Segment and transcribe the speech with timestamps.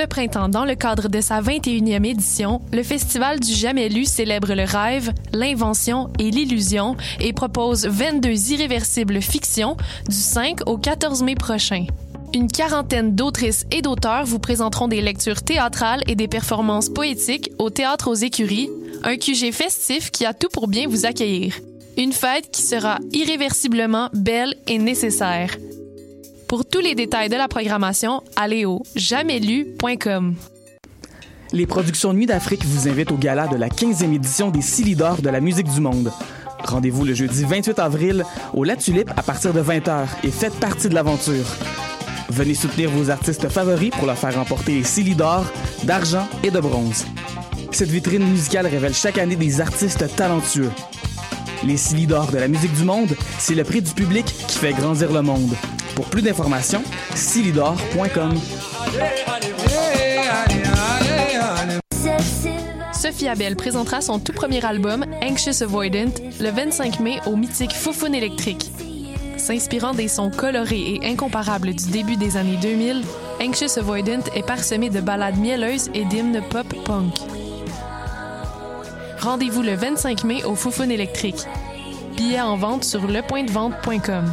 [0.00, 4.54] Ce printemps, dans le cadre de sa 21e édition, le Festival du Jamais Lu célèbre
[4.54, 9.76] le rêve, l'invention et l'illusion et propose 22 irréversibles fictions
[10.08, 11.84] du 5 au 14 mai prochain.
[12.32, 17.68] Une quarantaine d'autrices et d'auteurs vous présenteront des lectures théâtrales et des performances poétiques au
[17.68, 18.70] Théâtre aux Écuries,
[19.02, 21.56] un QG festif qui a tout pour bien vous accueillir.
[21.98, 25.50] Une fête qui sera irréversiblement belle et nécessaire.
[26.50, 30.34] Pour tous les détails de la programmation, allez au jamaislu.com.
[31.52, 35.30] Les productions Nuit d'Afrique vous invitent au gala de la 15e édition des Silidor de
[35.30, 36.10] la musique du monde.
[36.64, 40.88] Rendez-vous le jeudi 28 avril au La Tulipe à partir de 20h et faites partie
[40.88, 41.46] de l'aventure.
[42.30, 45.44] Venez soutenir vos artistes favoris pour leur faire remporter les Silidor
[45.84, 47.06] d'argent et de bronze.
[47.70, 50.72] Cette vitrine musicale révèle chaque année des artistes talentueux.
[51.64, 55.12] Les Silidor de la musique du monde, c'est le prix du public qui fait grandir
[55.12, 55.54] le monde.
[56.00, 56.82] Pour plus d'informations,
[57.14, 58.34] silidor.com.
[62.94, 68.14] Sophie Abel présentera son tout premier album, Anxious Avoidant, le 25 mai au mythique Foufoune
[68.14, 68.70] électrique.
[69.36, 73.02] S'inspirant des sons colorés et incomparables du début des années 2000,
[73.42, 77.12] Anxious Avoidant est parsemé de ballades mielleuses et d'hymnes pop-punk.
[79.18, 81.44] Rendez-vous le 25 mai au Foufoune électrique.
[82.16, 84.32] Billets en vente sur lepointdevente.com.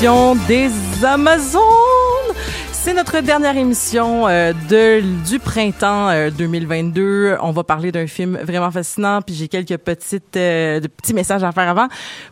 [0.00, 0.70] Des
[1.04, 1.60] Amazones.
[2.70, 7.36] C'est notre dernière émission euh, de du printemps euh, 2022.
[7.42, 11.50] On va parler d'un film vraiment fascinant, puis j'ai quelques petites euh, petits messages à
[11.50, 11.88] faire avant.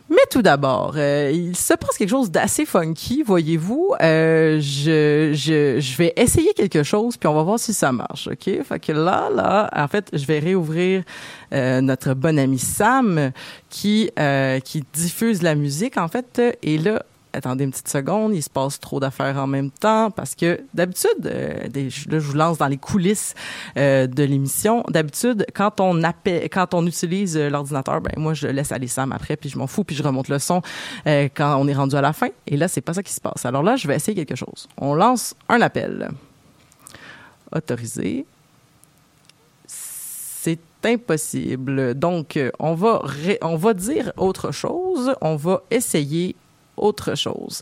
[0.09, 3.95] Mais tout d'abord, euh, il se passe quelque chose d'assez funky, voyez-vous.
[4.01, 8.29] Euh, je, je je vais essayer quelque chose, puis on va voir si ça marche,
[8.29, 8.63] ok?
[8.63, 11.03] Fait que là là, en fait, je vais réouvrir
[11.51, 13.31] euh, notre bon ami Sam
[13.69, 17.03] qui euh, qui diffuse la musique en fait et là
[17.37, 21.25] attendez une petite seconde, il se passe trop d'affaires en même temps parce que d'habitude,
[21.25, 21.67] euh,
[22.09, 23.35] là je vous lance dans les coulisses
[23.77, 24.83] euh, de l'émission.
[24.89, 29.11] D'habitude, quand on appelle, quand on utilise euh, l'ordinateur, ben moi je laisse aller Sam
[29.11, 30.61] après puis je m'en fous puis je remonte le son
[31.05, 32.29] quand on est rendu à la fin.
[32.47, 33.45] Et là c'est pas ça qui se passe.
[33.45, 34.67] Alors là je vais essayer quelque chose.
[34.77, 36.09] On lance un appel.
[37.55, 38.25] Autorisé.
[39.67, 41.93] C'est impossible.
[41.95, 43.01] Donc, on va,
[43.41, 45.13] on va dire autre chose.
[45.21, 46.35] On va essayer
[46.77, 47.61] autre chose.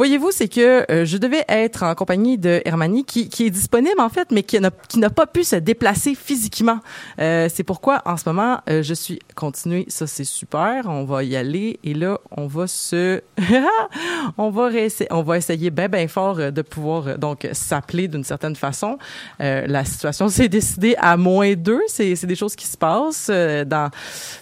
[0.00, 4.00] Voyez-vous, c'est que euh, je devais être en compagnie de Hermanie, qui, qui est disponible
[4.00, 6.78] en fait, mais qui n'a, qui n'a pas pu se déplacer physiquement.
[7.20, 9.84] Euh, c'est pourquoi en ce moment, euh, je suis continuée.
[9.88, 10.86] Ça, c'est super.
[10.86, 11.78] On va y aller.
[11.84, 13.20] Et là, on va se...
[14.38, 14.70] on, va
[15.10, 18.96] on va essayer bien, bien fort euh, de pouvoir euh, donc s'appeler d'une certaine façon.
[19.42, 21.82] Euh, la situation s'est décidée à moins deux.
[21.88, 23.90] C'est, c'est des choses qui se passent dans,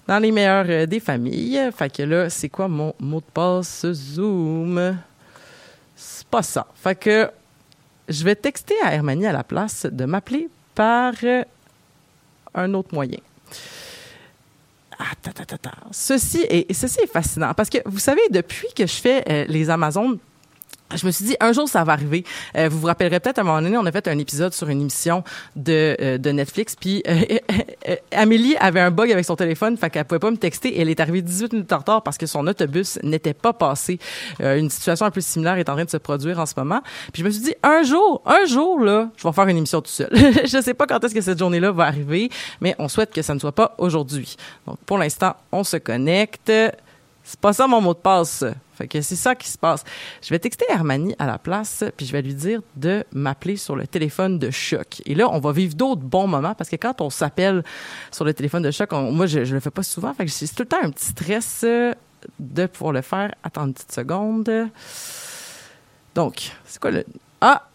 [0.06, 1.58] dans les meilleures des familles.
[1.76, 4.94] Fait que là, c'est quoi mon mot de passe Zoom?
[6.00, 6.66] C'est pas ça.
[6.76, 7.28] Fait que
[8.08, 11.42] je vais texter à Hermanie à la place de m'appeler par euh,
[12.54, 13.18] un autre moyen.
[14.96, 15.04] Ah.
[15.90, 19.70] Ceci est, ceci est fascinant parce que vous savez, depuis que je fais euh, les
[19.70, 20.18] Amazones,
[20.96, 22.24] je me suis dit, un jour, ça va arriver.
[22.56, 24.68] Euh, vous vous rappellerez peut-être, à un moment donné, on a fait un épisode sur
[24.68, 25.22] une émission
[25.56, 27.20] de, euh, de Netflix, puis euh,
[27.88, 30.88] euh, Amélie avait un bug avec son téléphone, fait qu'elle pouvait pas me texter, elle
[30.88, 33.98] est arrivée 18 minutes en retard parce que son autobus n'était pas passé.
[34.40, 36.80] Euh, une situation un peu similaire est en train de se produire en ce moment.
[37.12, 39.80] Puis je me suis dit, un jour, un jour, là, je vais faire une émission
[39.80, 40.10] tout seul.
[40.12, 42.30] je sais pas quand est-ce que cette journée-là va arriver,
[42.60, 44.36] mais on souhaite que ça ne soit pas aujourd'hui.
[44.66, 46.50] Donc, pour l'instant, on se connecte.
[47.28, 48.42] C'est pas ça mon mot de passe.
[48.72, 49.84] Fait que c'est ça qui se passe.
[50.22, 53.76] Je vais texter Hermanie à la place, puis je vais lui dire de m'appeler sur
[53.76, 55.02] le téléphone de choc.
[55.04, 57.64] Et là, on va vivre d'autres bons moments parce que quand on s'appelle
[58.10, 60.14] sur le téléphone de choc, moi, je, je le fais pas souvent.
[60.14, 61.92] Fait que c'est tout le temps un petit stress euh,
[62.40, 63.34] de pouvoir le faire.
[63.42, 64.50] Attends une petite seconde.
[66.14, 67.04] Donc, c'est quoi le.
[67.42, 67.67] Ah!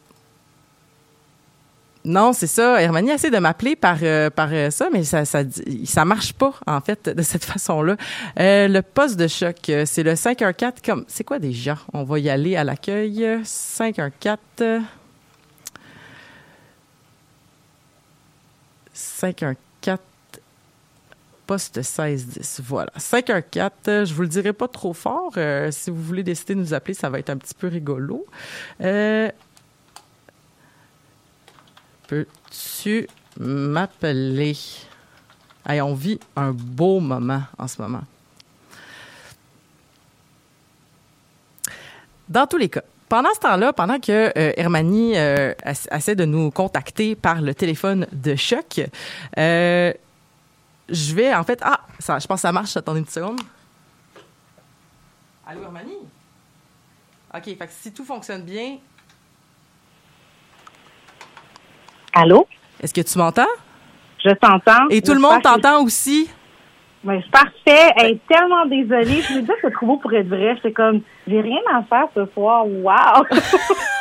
[2.05, 2.81] Non, c'est ça.
[2.81, 5.43] Hermanie essaie de m'appeler par euh, par euh, ça, mais ça ça
[5.85, 7.95] ça marche pas en fait de cette façon-là.
[8.39, 11.77] Euh, le poste de choc, c'est le 514 comme c'est quoi déjà?
[11.93, 14.79] On va y aller à l'accueil 514 euh,
[18.93, 19.99] 514
[21.47, 22.61] poste 1610.
[22.65, 22.91] Voilà.
[22.97, 25.33] 514, euh, je vous le dirai pas trop fort.
[25.71, 28.25] si vous voulez décider de nous appeler, ça va être un petit peu rigolo.
[32.07, 33.07] Peux-tu
[33.39, 34.55] m'appeler?
[35.67, 38.01] On vit un beau moment en ce moment.
[42.29, 46.25] Dans tous les cas, pendant ce temps-là, pendant que euh, Hermanie euh, essa- essaie de
[46.25, 48.81] nous contacter par le téléphone de choc,
[49.37, 49.93] euh,
[50.89, 51.59] je vais en fait.
[51.63, 52.75] Ah, ça, je pense que ça marche.
[52.75, 53.39] Attendez une seconde.
[55.45, 55.97] Allô, Hermanie?
[57.35, 58.77] OK, fait si tout fonctionne bien,
[62.13, 62.47] Allô?
[62.81, 63.47] est-ce que tu m'entends?
[64.23, 64.87] Je t'entends.
[64.89, 66.29] Et tout le monde que- t'entend aussi?
[67.03, 67.91] Mais c'est parfait.
[67.97, 69.21] Elle est tellement désolée.
[69.21, 70.55] Je me dis que c'est trop beau pour être vrai.
[70.61, 72.65] C'est comme, j'ai rien à faire ce soir.
[72.65, 73.25] Wow!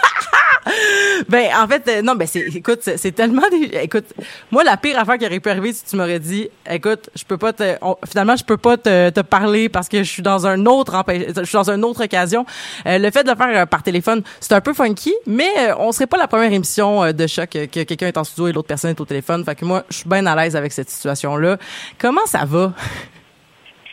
[1.29, 4.07] Ben, en fait, euh, non, ben, c'est, écoute, c'est, tellement des, écoute,
[4.51, 7.37] moi, la pire affaire qui aurait pu arriver si tu m'aurais dit, écoute, je peux
[7.37, 7.77] pas te,
[8.09, 11.55] finalement, je peux pas te, parler parce que je suis dans un autre je suis
[11.55, 12.45] dans une autre occasion.
[12.87, 15.93] Euh, le fait de le faire euh, par téléphone, c'est un peu funky, mais on
[15.93, 18.91] serait pas la première émission de choc que quelqu'un est en studio et l'autre personne
[18.91, 19.45] est au téléphone.
[19.45, 21.57] Fait que moi, je suis bien à l'aise avec cette situation-là.
[21.99, 22.73] Comment ça va?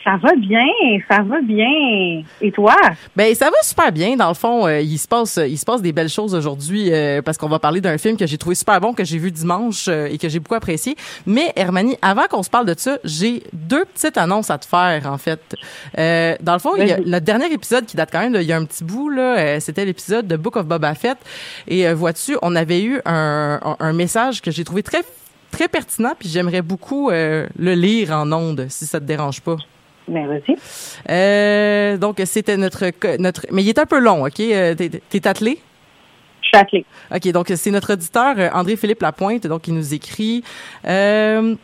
[0.04, 0.64] Ça va bien.
[1.10, 2.22] Ça va bien.
[2.40, 2.74] Et toi?
[3.16, 4.66] Ben ça va super bien dans le fond.
[4.66, 7.58] euh, il se passe, il se passe des belles choses aujourd'hui euh, parce qu'on va
[7.58, 10.28] parler d'un film que j'ai trouvé super bon que j'ai vu dimanche euh, et que
[10.28, 10.96] j'ai beaucoup apprécié.
[11.26, 15.06] Mais Hermanie, avant qu'on se parle de ça, j'ai deux petites annonces à te faire
[15.06, 15.40] en fait.
[15.98, 17.08] Euh, dans le fond, il y a Vas-y.
[17.08, 19.38] notre dernier épisode qui date quand même de- il y a un petit bout là.
[19.38, 21.18] euh, C'était l'épisode de Book of Boba Fett
[21.68, 25.02] et euh, vois-tu, on avait eu un, un, un message que j'ai trouvé très
[25.50, 29.56] très pertinent puis j'aimerais beaucoup euh, le lire en ondes si ça te dérange pas.
[30.10, 30.56] Ben, vas-y.
[31.08, 34.40] Euh, donc c'était notre notre mais il est un peu long, OK?
[34.40, 35.58] Euh, T'es attelé?
[36.42, 36.84] Je suis attelée.
[37.14, 40.42] OK, donc c'est notre auditeur euh, André-Philippe Lapointe donc il nous écrit
[40.86, 41.54] euh,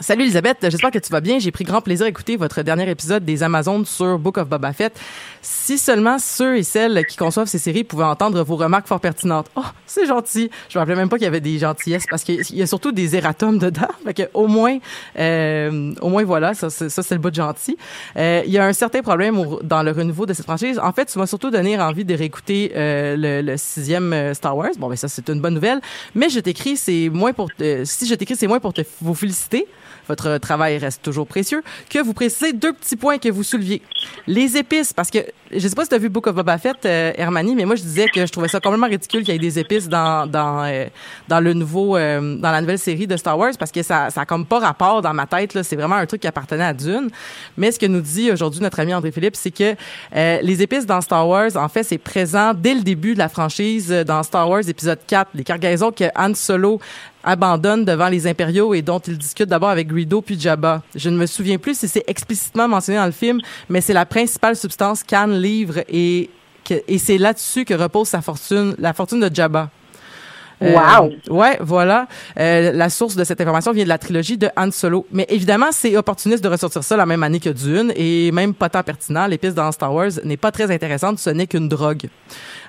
[0.00, 1.38] Salut Elisabeth, j'espère que tu vas bien.
[1.38, 4.72] J'ai pris grand plaisir à écouter votre dernier épisode des Amazones sur Book of Boba
[4.72, 4.92] Fett.
[5.40, 9.46] Si seulement ceux et celles qui conçoivent ces séries pouvaient entendre vos remarques fort pertinentes.
[9.54, 10.50] Oh, c'est gentil.
[10.68, 12.90] Je me rappelais même pas qu'il y avait des gentillesses parce qu'il y a surtout
[12.90, 13.86] des erratums dedans.
[14.04, 14.78] Fait que au moins,
[15.16, 17.76] euh, au moins voilà, ça, c'est- le bout de gentil.
[18.16, 20.80] Euh, il y a un certain problème dans le renouveau de cette franchise.
[20.82, 24.56] En fait, tu m'as surtout donné envie de réécouter euh, le, le sixième euh, Star
[24.56, 24.70] Wars.
[24.76, 25.80] Bon, ben ça c'est une bonne nouvelle.
[26.16, 29.14] Mais je t'écris, c'est moins pour te- si je t'écris, c'est moins pour te vous
[29.14, 29.68] féliciter.
[30.08, 31.62] Votre travail reste toujours précieux.
[31.90, 33.82] Que vous précisez deux petits points que vous souleviez.
[34.26, 35.18] Les épices, parce que
[35.50, 37.76] je sais pas si tu as vu Book of Boba Fett, euh, Hermanie, mais moi
[37.76, 40.64] je disais que je trouvais ça complètement ridicule qu'il y ait des épices dans dans
[40.64, 40.86] euh,
[41.28, 44.22] dans le nouveau euh, dans la nouvelle série de Star Wars parce que ça ça
[44.22, 45.62] a comme pas rapport dans ma tête.
[45.62, 47.10] C'est vraiment un truc qui appartenait à Dune.
[47.56, 49.74] Mais ce que nous dit aujourd'hui notre ami André Philippe, c'est que
[50.14, 53.28] euh, les épices dans Star Wars, en fait, c'est présent dès le début de la
[53.28, 56.80] franchise euh, dans Star Wars épisode 4, les cargaisons que Han Solo
[57.24, 60.82] abandonne devant les impériaux et dont il discute d'abord avec Greedo puis Jabba.
[60.94, 64.06] Je ne me souviens plus si c'est explicitement mentionné dans le film, mais c'est la
[64.06, 66.30] principale substance qu'Anne livre et
[66.88, 69.68] et c'est là-dessus que repose sa fortune, la fortune de Jabba.
[70.60, 71.12] Wow.
[71.28, 72.06] ouais, voilà.
[72.38, 75.06] Euh, la source de cette information vient de la trilogie de Han Solo.
[75.12, 78.68] Mais évidemment, c'est opportuniste de ressortir ça la même année que Dune et même pas
[78.68, 79.26] tant pertinent.
[79.26, 81.18] L'épice dans Star Wars n'est pas très intéressante.
[81.18, 82.08] Ce n'est qu'une drogue.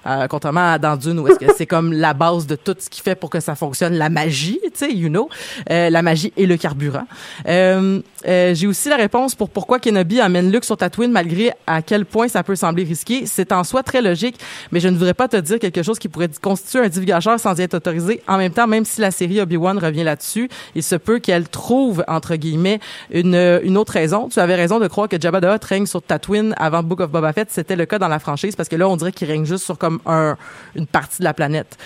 [0.07, 2.89] Euh, contrairement à dans Dune où est-ce que c'est comme la base de tout ce
[2.89, 5.29] qui fait pour que ça fonctionne, la magie, tu sais, you know,
[5.69, 7.07] euh, la magie et le carburant.
[7.47, 11.81] Euh, euh, J'ai aussi la réponse pour pourquoi Kenobi amène Luke sur Tatooine malgré à
[11.81, 13.25] quel point ça peut sembler risqué.
[13.25, 14.37] C'est en soi très logique,
[14.71, 17.57] mais je ne voudrais pas te dire quelque chose qui pourrait constituer un divulgateur sans
[17.59, 18.21] y être autorisé.
[18.27, 22.03] En même temps, même si la série Obi-Wan revient là-dessus, il se peut qu'elle trouve,
[22.07, 22.79] entre guillemets,
[23.11, 24.29] une, une autre raison.
[24.29, 27.11] Tu avais raison de croire que Jabba the Hutt règne sur Tatooine avant Book of
[27.11, 27.49] Boba Fett.
[27.51, 29.77] C'était le cas dans la franchise parce que là, on dirait qu'il règne juste sur
[29.77, 30.37] comme un,
[30.75, 31.77] une partie de la planète.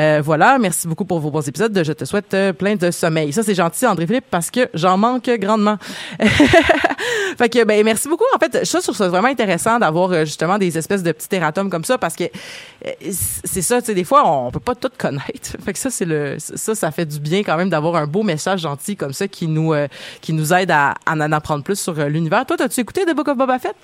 [0.00, 0.58] Euh, voilà.
[0.58, 1.82] Merci beaucoup pour vos bons épisodes.
[1.82, 3.32] Je te souhaite euh, plein de sommeil.
[3.32, 5.78] Ça, c'est gentil, André-Philippe, parce que j'en manque grandement.
[7.38, 8.24] fait que, ben, merci beaucoup.
[8.34, 11.70] En fait, je trouve ça vraiment intéressant d'avoir euh, justement des espèces de petits erratums
[11.70, 12.24] comme ça parce que
[13.44, 15.56] c'est ça, tu sais, des fois, on peut pas tout connaître.
[15.64, 18.22] Fait que ça, c'est le, ça, ça fait du bien quand même d'avoir un beau
[18.22, 19.74] message gentil comme ça qui nous,
[20.20, 22.46] qui nous aide à, à en apprendre plus sur l'univers.
[22.46, 23.74] Toi, as-tu écouté The Book of Boba Fett?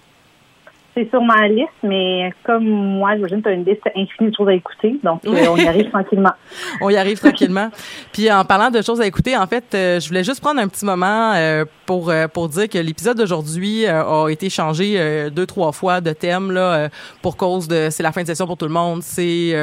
[0.94, 4.36] C'est sur ma liste, mais comme moi, j'imagine que tu as une liste infinie de
[4.36, 6.32] choses à écouter, donc euh, on y arrive tranquillement.
[6.80, 7.70] On y arrive tranquillement.
[8.12, 10.68] Puis en parlant de choses à écouter, en fait, euh, je voulais juste prendre un
[10.68, 16.00] petit moment euh, pour pour dire que l'épisode d'aujourd'hui a été changé deux trois fois
[16.00, 16.88] de thème là
[17.20, 19.54] pour cause de c'est la fin de session pour tout le monde, c'est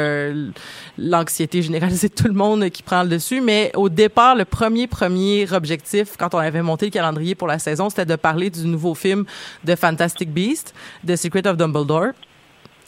[0.98, 3.42] l'anxiété généralisée de tout le monde qui prend le dessus.
[3.42, 7.60] Mais au départ, le premier premier objectif quand on avait monté le calendrier pour la
[7.60, 9.26] saison, c'était de parler du nouveau film
[9.64, 10.74] de Fantastic Beast,
[11.20, 12.12] Secret of Dumbledore.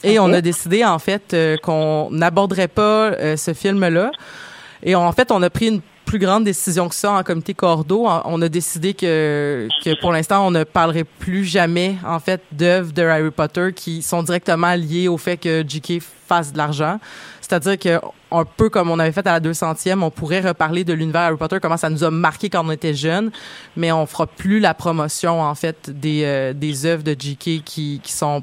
[0.04, 4.10] Et on a décidé en fait euh, qu'on n'aborderait pas euh, ce film-là.
[4.82, 8.06] Et en fait, on a pris une plus grande décision que ça en comité cordo.
[8.24, 12.92] On a décidé que, que pour l'instant, on ne parlerait plus jamais en fait d'œuvres
[12.92, 16.02] de Harry Potter qui sont directement liées au fait que J.K.
[16.26, 16.98] fasse de l'argent.
[17.52, 20.94] C'est-à-dire que un peu comme on avait fait à la 200e, on pourrait reparler de
[20.94, 23.30] l'univers Harry Potter, comment ça nous a marqué quand on était jeunes,
[23.76, 27.62] mais on fera plus la promotion en fait des euh, des œuvres de J.K.
[27.62, 28.42] qui qui sont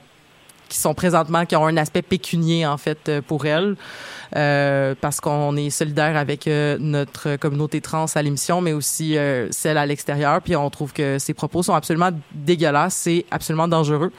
[0.70, 3.76] qui sont présentement, qui ont un aspect pécunier, en fait, euh, pour elle,
[4.36, 9.18] euh, parce qu'on est solidaire avec euh, notre communauté trans à l'émission, mais aussi
[9.50, 10.42] celle à l'extérieur.
[10.42, 14.12] Puis on trouve que ces propos sont absolument dégueulasses, c'est absolument dangereux.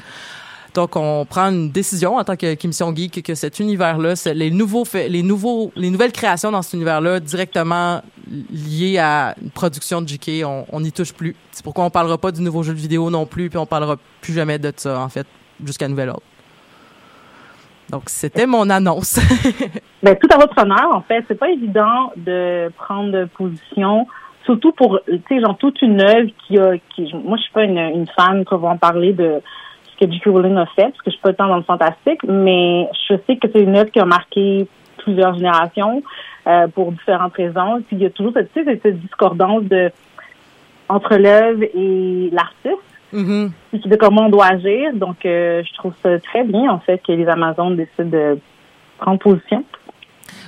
[0.75, 4.85] Donc, on prend une décision en tant que commission geek que cet univers-là, les nouveaux
[4.95, 10.45] les nouveaux, les nouvelles créations dans cet univers-là, directement liées à une production de JK,
[10.45, 11.35] on n'y touche plus.
[11.51, 13.97] C'est pourquoi on parlera pas du nouveau jeu de vidéo non plus, puis on parlera
[14.21, 15.27] plus jamais de ça, en fait,
[15.65, 16.23] jusqu'à nouvel ordre.
[17.91, 19.19] Donc, c'était mon annonce.
[20.03, 24.07] Ben, tout à en fait, c'est pas évident de prendre position,
[24.47, 27.65] surtout pour, tu sais, genre toute une œuvre qui a, qui, moi, je suis pas
[27.65, 29.43] une, une fan qui va en parler de
[30.07, 30.27] que J.K.
[30.27, 33.37] Rowling a fait, parce que je suis pas tant dans le fantastique, mais je sais
[33.37, 34.67] que c'est une œuvre qui a marqué
[34.99, 36.03] plusieurs générations
[36.47, 37.83] euh, pour différentes raisons.
[37.87, 39.91] Puis il y a toujours cette, tu sais, cette discordance de
[40.89, 42.87] entre l'œuvre et l'artiste.
[43.13, 43.51] Mhm.
[43.71, 44.95] puis de comment on doit agir.
[44.95, 48.39] Donc, euh, je trouve ça très bien, en fait, que les Amazones décident de
[48.99, 49.65] prendre position.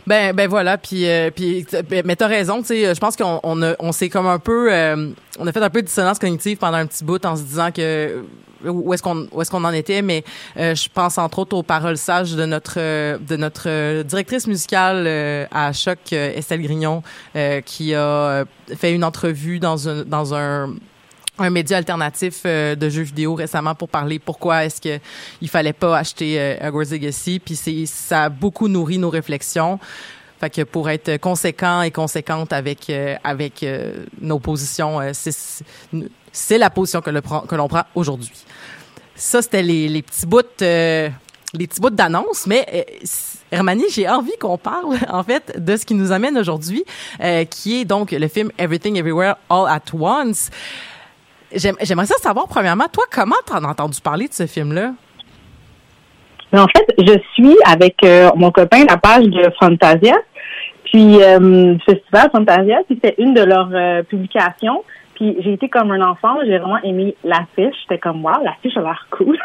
[0.07, 3.39] Ben, ben voilà, puis euh, puis ben, mais t'as raison, tu sais, je pense qu'on
[3.45, 6.19] on a on s'est comme un peu euh, on a fait un peu de dissonance
[6.19, 8.25] cognitive pendant un petit bout en se disant que
[8.65, 10.25] où est-ce qu'on où est-ce qu'on en était, mais
[10.57, 14.47] euh, je pense entre autres aux paroles sages de notre euh, de notre euh, directrice
[14.47, 17.03] musicale euh, à choc Estelle Grignon
[17.65, 18.45] qui a
[18.77, 20.75] fait une entrevue dans un dans un
[21.43, 25.03] un média alternatif euh, de jeux vidéo récemment pour parler pourquoi est-ce que
[25.41, 29.79] il fallait pas acheter euh, Legacy puis c'est ça a beaucoup nourri nos réflexions
[30.41, 36.71] fait que pour être conséquent et conséquente avec euh, avec euh, nos positions c'est la
[36.71, 37.11] position que
[37.55, 38.33] l'on prend aujourd'hui
[39.15, 42.87] ça c'était les, les petits bouts les petits bouts d'annonce mais
[43.51, 46.87] Hermanie, j'ai envie qu'on parle en fait de ce qui nous amène aujourd'hui,
[47.51, 50.49] qui est donc le film Everything Everywhere All at Once.
[51.55, 54.93] J'aime- J'aimerais ça savoir, premièrement, toi, comment t'en as entendu parler de ce film-là?
[56.53, 60.17] Mais en fait, je suis avec euh, mon copain la page de Fantasia,
[60.85, 64.85] puis euh, Festival Fantasia, puis c'est une de leurs euh, publications.
[65.15, 67.75] Puis j'ai été comme un enfant, j'ai vraiment aimé l'affiche.
[67.83, 69.39] J'étais comme wow, l'affiche a l'air cool.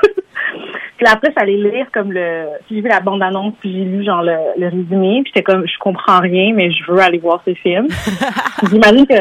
[0.98, 2.48] puis après, j'allais lire comme le.
[2.66, 5.66] puis J'ai vu la bande-annonce, puis j'ai lu genre le, le résumé, puis j'étais comme
[5.68, 7.88] je comprends rien, mais je veux aller voir ce film.
[7.88, 9.16] Puis J'imagine que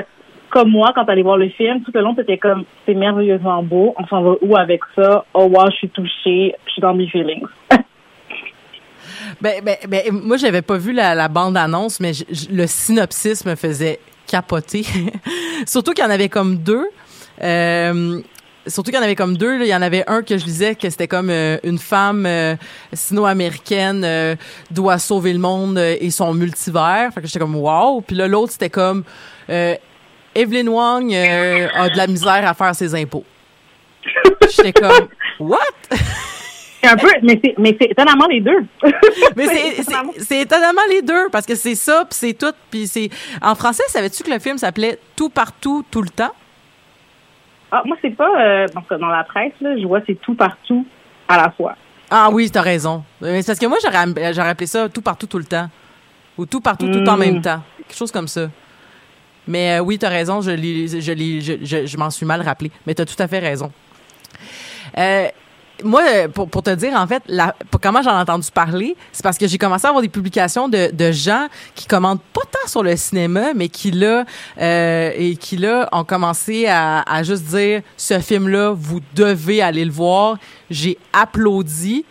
[0.56, 3.94] comme moi, quand t'allais voir le film, tout le long, t'étais comme c'est merveilleusement beau,
[3.98, 5.26] on s'en va où avec ça?
[5.34, 7.44] Oh wow, je suis touchée, je suis dans mes feelings.
[9.40, 12.12] Ben, ben, ben, moi, j'avais pas vu la, bande-annonce, mais
[12.50, 14.84] le synopsis me faisait capoter.
[15.66, 16.86] Surtout qu'il y en avait comme deux.
[17.42, 18.20] Euh,
[18.66, 19.60] surtout qu'il y en avait comme deux.
[19.60, 22.56] Il y en avait un que je lisais que c'était comme euh, une femme euh,
[22.92, 24.36] sino-américaine
[24.70, 27.10] doit sauver le monde et son multivers.
[27.14, 28.00] Fait que j'étais comme wow.
[28.00, 29.04] Puis là, l'autre, c'était comme
[30.36, 33.24] Evelyn Wong euh, a de la misère à faire ses impôts.
[34.54, 35.08] J'étais comme
[35.40, 35.58] what?
[36.82, 38.58] C'est un peu, mais c'est, mais c'est étonnamment les deux.
[39.36, 39.46] Mais
[40.20, 43.10] c'est- étonnamment les deux parce que c'est ça puis c'est tout puis c'est
[43.42, 46.30] en français savais-tu que le film s'appelait tout partout tout le temps?
[47.72, 50.34] Ah, moi, c'est pas, euh, parce que dans la presse, là, je vois c'est tout
[50.34, 50.86] partout
[51.28, 51.74] à la fois.
[52.08, 55.26] Ah oui t'as raison Mais c'est parce que moi j'aurais j'aurais appelé ça tout partout
[55.26, 55.68] tout le temps
[56.38, 57.20] ou tout partout tout en Mm.
[57.20, 58.48] même temps quelque chose comme ça
[59.46, 63.04] mais euh, oui t'as raison je je je, je, m'en suis mal rappelé mais t'as
[63.04, 63.70] tout à fait raison
[64.98, 65.28] euh,
[65.84, 67.22] moi, euh, pour, te dire, en fait,
[67.82, 70.90] comment j'en ai entendu parler, c'est parce que j'ai commencé à avoir des publications de,
[70.92, 74.24] de gens qui commandent pas tant sur le cinéma, mais qui là,
[74.60, 79.84] euh, et qui là ont commencé à, à juste dire, ce film-là, vous devez aller
[79.84, 80.38] le voir.
[80.70, 82.04] J'ai applaudi.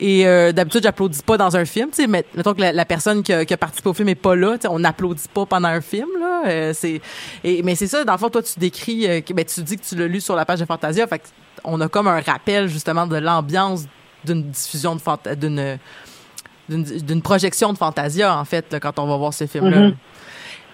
[0.00, 1.88] Et euh, d'habitude, j'applaudis pas dans un film.
[1.90, 4.08] Tu sais, mais mettons que la, la personne qui a, qui a participé au film
[4.08, 4.56] est pas là.
[4.68, 6.08] On n'applaudit pas pendant un film.
[6.18, 6.42] Là.
[6.46, 7.00] Euh, c'est,
[7.44, 9.84] et, mais c'est ça, dans le fond, toi, tu décris, euh, ben, tu dis que
[9.84, 11.06] tu l'as lu sur la page de Fantasia.
[11.06, 11.22] Fait
[11.62, 13.86] on a comme un rappel justement de l'ambiance
[14.24, 15.78] d'une diffusion de fanta- d'une
[16.68, 19.78] d'une d'une projection de Fantasia en fait là, quand on va voir ce film là.
[19.80, 19.94] Mhm.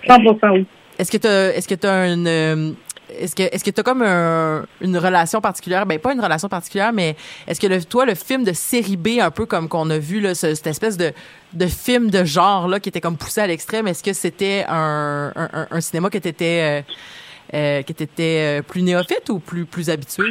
[0.08, 0.66] 100% oui.
[0.98, 2.74] Est-ce que tu est-ce que tu as une
[3.18, 5.86] est-ce que est-ce que tu as comme un- une relation particulière?
[5.86, 9.18] Ben pas une relation particulière mais est-ce que le, toi le film de série B
[9.20, 11.12] un peu comme qu'on a vu là ce- cette espèce de
[11.52, 15.32] de film de genre là qui était comme poussé à l'extrême est-ce que c'était un,
[15.34, 16.84] un, un- un cinéma qui était
[17.52, 20.24] qui était plus néophyte ou plus plus habitué?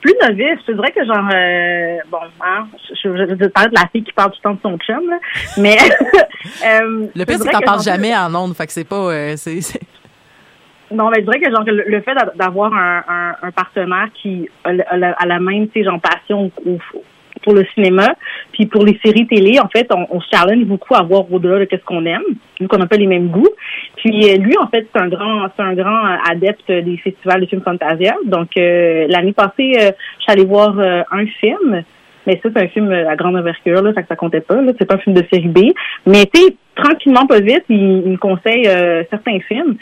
[0.00, 2.66] Plus novice, je te dirais que genre, euh, bon, hein,
[3.02, 5.16] je, vais parler de la fille qui parle tout le temps de son chum, là,
[5.56, 5.78] mais...
[6.66, 8.96] euh, le pire c'est que t'en que parles jamais en ondes fait que c'est pas
[8.96, 9.80] euh, c'est-
[10.90, 14.48] Non, mais je dirais que genre le, fait d'a- d'avoir un, un, un partenaire qui
[14.64, 16.50] a, la, même, genre passion
[17.44, 18.14] pour le cinéma,
[18.52, 21.58] puis pour les séries télé, en fait, on, on se challenge beaucoup à voir au-delà
[21.64, 22.22] de ce qu'on aime,
[22.58, 23.48] vu qu'on n'a pas les mêmes goûts.
[23.96, 27.40] Puis euh, lui, en fait, c'est un grand, c'est un grand euh, adepte des festivals
[27.40, 28.14] de films Fantasia.
[28.24, 29.90] Donc euh, l'année passée, euh,
[30.28, 31.84] allée voir euh, un film.
[32.26, 34.60] Mais ça, c'est un film euh, à grande ouverture, là, fait que ça comptait pas,
[34.62, 34.72] là.
[34.78, 35.58] C'est pas un film de série B.
[36.06, 38.64] Mais tu sais, tranquillement, pas vite, il, me conseille
[39.10, 39.76] certains films.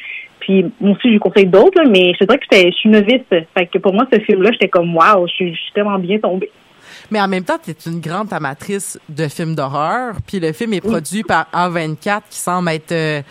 [0.45, 3.23] Puis moi aussi, je conseille d'autres, mais je dirais que je suis novice.
[3.31, 6.51] Fait que pour moi, ce film-là, j'étais comme waouh, je suis tellement bien tombée.
[7.11, 10.15] Mais en même temps, tu es une grande amatrice de films d'horreur.
[10.27, 12.93] Puis le film est produit par A24 qui semble être.
[12.93, 13.23] euh,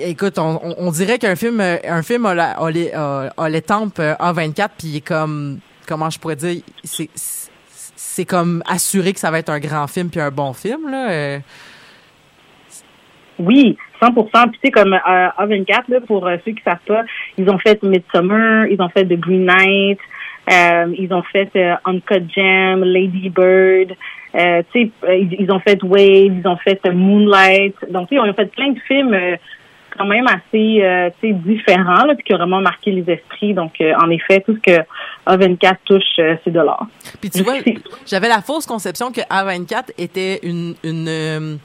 [0.00, 2.34] écoute, on, dirait qu'un film, un film a,
[2.70, 5.58] les, a- l'étampe euh, A24, puis il est comme.
[5.86, 10.20] Comment je pourrais dire C'est comme assuré que ça va être un grand film puis
[10.20, 11.10] un bon film, là.
[11.10, 11.38] euh.
[13.38, 14.98] Oui, 100 Puis tu sais, comme euh,
[15.38, 17.04] A24, là, pour euh, ceux qui savent pas,
[17.36, 19.98] ils ont fait Midsummer, ils ont fait The Green Knight,
[20.50, 23.96] euh, ils ont fait euh, Uncut Gem, Lady Bird,
[24.34, 27.74] euh, tu sais, ils, ils ont fait Wave, ils ont fait Moonlight.
[27.90, 29.36] Donc, tu sais, ils ont fait plein de films euh,
[29.96, 33.54] quand même assez, euh, tu sais, différents, là, puis qui ont vraiment marqué les esprits.
[33.54, 34.80] Donc, euh, en effet, tout ce que
[35.26, 36.86] A24 touche, euh, c'est de l'or.
[37.20, 37.54] Puis tu vois,
[38.06, 41.56] j'avais la fausse conception que A24 était une une euh,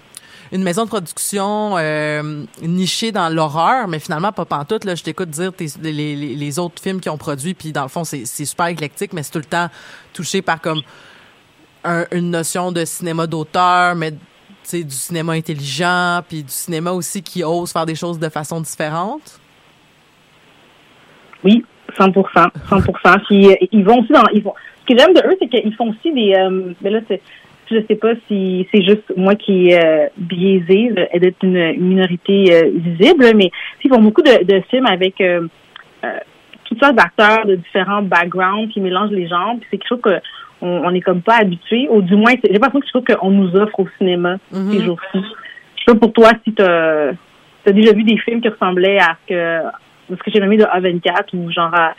[0.51, 4.83] une maison de production euh, nichée dans l'horreur, mais finalement pas pantoute.
[4.83, 7.87] Là, je t'écoute dire tes- les, les, autres films qu'ils ont produits, puis dans le
[7.87, 9.67] fond c'est super éclectique, mais c'est tout le temps
[10.13, 10.81] touché par comme
[11.83, 17.43] un- une notion de cinéma d'auteur, mais du cinéma intelligent, puis du cinéma aussi qui
[17.43, 19.39] ose faire des choses de façon différente.
[21.43, 21.65] Oui,
[21.97, 22.79] 100 100
[23.27, 25.73] Puis euh, ils vont aussi dans ils vont ce que j'aime de eux c'est qu'ils
[25.75, 27.21] font aussi des euh, mais là c'est
[27.71, 31.87] je sais pas si c'est juste moi qui est euh, biaisée là, d'être une, une
[31.87, 33.49] minorité euh, visible mais
[33.83, 35.47] ils font beaucoup de, de films avec euh,
[36.03, 36.17] euh,
[36.65, 40.19] toutes sortes d'acteurs de différents backgrounds qui mélangent les genres puis c'est quelque chose que
[40.61, 43.19] on, on est comme pas habitué ou du moins j'ai l'impression que c'est quelque chose
[43.19, 44.71] qu'on nous offre au cinéma Mhm.
[44.71, 45.19] ces jours-ci
[45.75, 47.11] je sais pas pour toi si t'as
[47.65, 49.61] as déjà vu des films qui ressemblaient à ce que
[50.09, 51.93] ce que j'ai nommé de A24 ou genre à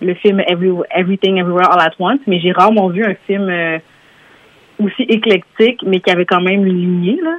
[0.00, 3.78] le film Every, Everything Everywhere All at Once, mais j'ai rarement vu un film euh,
[4.84, 7.36] aussi éclectique, mais qui avait quand même une lignée, là.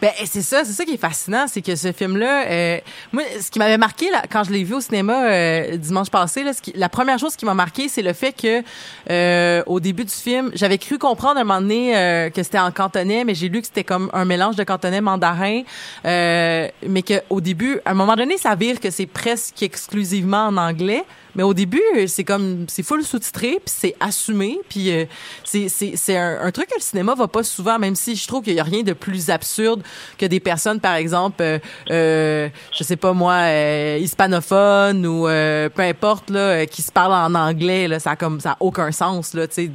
[0.00, 2.78] Ben c'est ça, c'est ça qui est fascinant, c'est que ce film-là, euh,
[3.12, 6.42] moi, ce qui m'avait marqué là, quand je l'ai vu au cinéma euh, dimanche passé,
[6.42, 8.62] là, la première chose qui m'a marqué, c'est le fait que
[9.10, 11.92] euh, au début du film, j'avais cru comprendre à un moment donné
[12.34, 15.62] que c'était en cantonais, mais j'ai lu que c'était comme un mélange de cantonais mandarin,
[16.04, 20.56] mais que au début, à un moment donné, ça vire que c'est presque exclusivement en
[20.56, 21.04] anglais.
[21.34, 25.04] Mais au début, c'est comme c'est full sous-titré, puis c'est assumé, puis euh,
[25.44, 28.26] c'est c'est c'est un, un truc que le cinéma va pas souvent, même si je
[28.26, 29.82] trouve qu'il y a rien de plus absurde
[30.18, 31.58] que des personnes, par exemple, euh,
[31.90, 36.92] euh, je sais pas moi, euh, hispanophones ou euh, peu importe là, euh, qui se
[36.92, 39.70] parlent en anglais, là, ça a comme ça a aucun sens là, tu sais.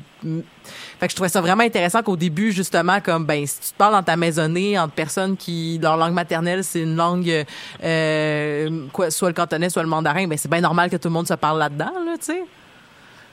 [0.99, 3.77] Fait que je trouvais ça vraiment intéressant qu'au début, justement, comme ben si tu te
[3.77, 7.45] parles dans ta maisonnée entre personnes qui leur langue maternelle c'est une langue
[7.83, 11.13] euh, quoi, soit le cantonais, soit le mandarin, ben c'est bien normal que tout le
[11.13, 12.43] monde se parle là-dedans, là, tu sais.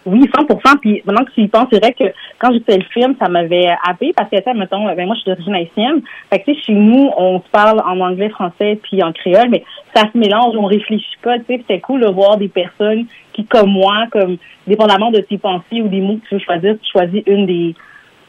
[0.07, 2.05] Oui, 100% Puis maintenant que tu y penses, c'est vrai que
[2.39, 5.31] quand j'ai fait le film, ça m'avait happé parce que, mettons, ben moi, je suis
[5.31, 6.01] d'origine haïtienne.
[6.31, 9.65] Fait que, chez nous, on se parle en anglais, français, puis en créole, mais
[9.95, 11.65] ça se mélange, on réfléchit pas, tu sais.
[11.69, 14.37] C'est cool de voir des personnes qui, comme moi, comme,
[14.69, 17.75] dépendamment de tes pensées ou des mots que tu veux choisir, tu choisis une des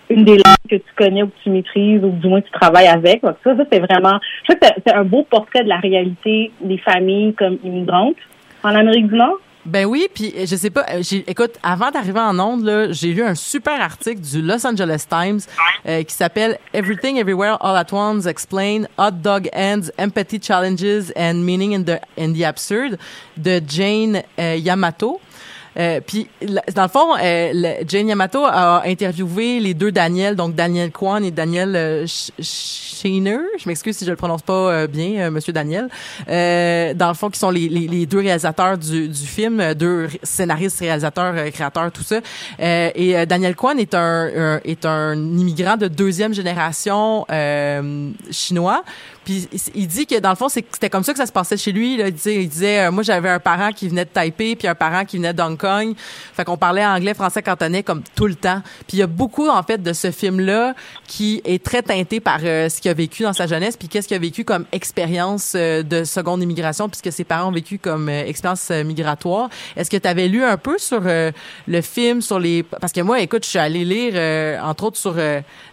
[0.09, 2.53] une des langues que tu connais ou que tu maîtrises ou du moins que tu
[2.53, 3.21] travailles avec.
[3.23, 6.77] Donc ça, ça c'est vraiment, je trouve c'est un beau portrait de la réalité des
[6.77, 8.15] familles comme immigrantes
[8.63, 9.37] en Amérique du Nord.
[9.67, 12.89] Ben oui, puis euh, je sais pas, euh, j'ai, écoute, avant d'arriver en onde, là,
[12.93, 15.41] j'ai lu un super article du Los Angeles Times
[15.85, 21.43] euh, qui s'appelle Everything Everywhere All at Once Explain Hot Dog Ends, Empathy Challenges and
[21.43, 22.97] Meaning in the, in the Absurd
[23.35, 25.19] de Jane euh, Yamato.
[25.77, 26.27] Euh, puis,
[26.75, 31.23] dans le fond, euh, le- Jane Yamato a interviewé les deux Daniel, donc Daniel Kwan
[31.23, 32.05] et Daniel euh.
[33.59, 35.87] Je m'excuse si je le prononce pas euh, bien, euh, Monsieur Daniel.
[36.29, 37.69] Euh, dans le fond, qui sont les,
[38.05, 42.17] deux réalisateurs du, film, deux scénaristes, réalisateurs, créateurs, tout ça.
[42.59, 47.25] Et Daniel Kwan est un, un- est un immigrant de deuxième génération
[48.31, 48.83] chinois.
[49.27, 51.73] Puis il- dit que dans le fond, c'était comme ça que ça se passait chez
[51.73, 51.97] lui.
[51.97, 52.07] Là.
[52.07, 54.73] Il disait, il disait euh, moi j'avais un parent qui venait de Taipei, puis un
[54.75, 55.95] parent qui venait de Hong Kong.
[55.97, 58.61] Fait qu'on parlait anglais, français, cantonais comme tout le temps.
[58.87, 60.75] Puis il y a beaucoup en fait de ce film-là
[61.07, 64.07] qui est très teinté par euh, ce qu'il a vécu dans sa jeunesse, puis qu'est-ce
[64.07, 68.07] qu'il a vécu comme expérience euh, de seconde immigration, puisque ses parents ont vécu comme
[68.07, 69.49] euh, expérience migratoire.
[69.75, 73.19] Est-ce que tu avais lu un peu sur le film, sur les parce que moi,
[73.19, 75.15] écoute, je suis allée lire entre autres sur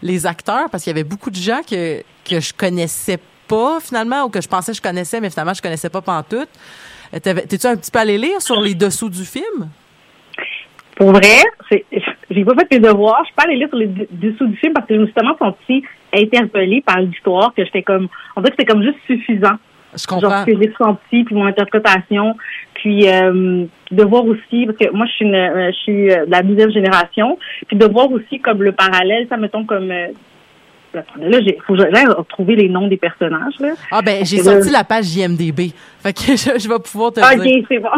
[0.02, 4.24] les acteurs parce qu'il y avait beaucoup de gens que que je connaissais pas finalement
[4.24, 6.48] ou que je pensais que je connaissais mais finalement je connaissais pas pantoute.
[7.14, 9.68] Euh, T'es-tu un petit peu allé lire sur les dessous du film?
[10.96, 11.42] Pour vrai,
[12.30, 13.18] j'ai pas fait mes devoirs.
[13.22, 15.14] Je suis pas allée lire sur les dessous du film parce que je me suis
[15.14, 15.82] tellement sentie
[16.14, 19.56] interpellée par l'histoire que j'étais comme, on dirait que c'était comme juste suffisant.
[19.92, 20.40] Je Genre comprends.
[20.40, 22.34] ce que j'ai ressenti, puis mon interprétation,
[22.74, 26.26] puis euh, de voir aussi, parce que moi je suis une, euh, je suis euh,
[26.26, 29.92] de la deuxième génération, puis de voir aussi comme le parallèle, ça mettons comme
[30.94, 33.70] là, j'ai faut que j'aille retrouver les noms des personnages là.
[33.90, 35.72] Ah ben j'ai sorti là- la page JMDB.
[36.00, 37.64] Fait que je, je vais pouvoir te Ok, dire.
[37.68, 37.88] c'est bon.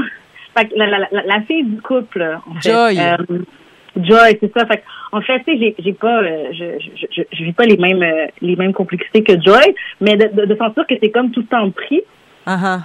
[0.57, 2.71] Fait que la, la, la, la fille du couple, en fait.
[2.71, 2.99] Joy.
[2.99, 3.17] euh,
[3.97, 4.67] Joy, c'est ça.
[4.67, 4.83] Fait que,
[5.13, 8.03] en fait, tu sais, j'ai, pas, euh, je, je, je, je vis pas les mêmes,
[8.03, 11.41] euh, les mêmes complexités que Joy, mais de, de, de sentir que t'es comme tout
[11.41, 12.03] le temps pris,
[12.47, 12.81] Ah ah.